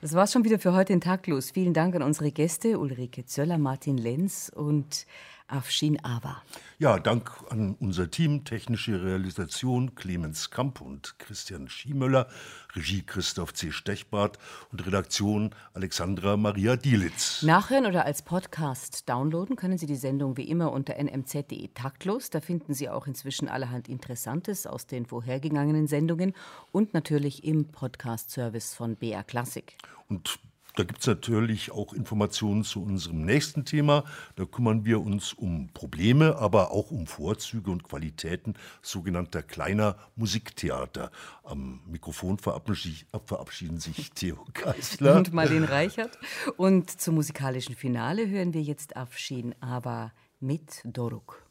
[0.00, 1.50] Das war's schon wieder für heute in Taglos.
[1.50, 5.06] Vielen Dank an unsere Gäste Ulrike Zöller, Martin Lenz und
[5.48, 6.42] Afshin Awa.
[6.78, 12.28] Ja, Dank an unser Team, technische Realisation Clemens Kamp und Christian Schiemöller,
[12.74, 13.72] Regie Christoph C.
[13.72, 14.38] Stechbart
[14.72, 17.42] und Redaktion Alexandra Maria Dielitz.
[17.42, 22.30] Nachhören oder als Podcast downloaden können Sie die Sendung wie immer unter nmz.de taktlos.
[22.30, 26.34] Da finden Sie auch inzwischen allerhand Interessantes aus den vorhergegangenen Sendungen
[26.72, 29.76] und natürlich im Podcast-Service von BR Classic.
[30.08, 30.38] Und
[30.76, 34.04] da gibt es natürlich auch Informationen zu unserem nächsten Thema.
[34.36, 41.10] Da kümmern wir uns um Probleme, aber auch um Vorzüge und Qualitäten sogenannter kleiner Musiktheater.
[41.44, 46.18] Am Mikrofon verabschieden sich Theo Geisler und Marlene Reichert.
[46.58, 51.42] Und zum musikalischen Finale hören wir jetzt Afshin aber mit Doruk.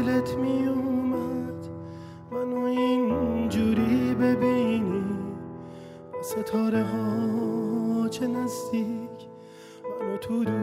[0.00, 1.68] دلت می اومد
[2.32, 5.04] منو اینجوری ببینی؟
[6.12, 9.28] با ستاره ها چه نزدیک؟
[10.00, 10.59] منو تو دو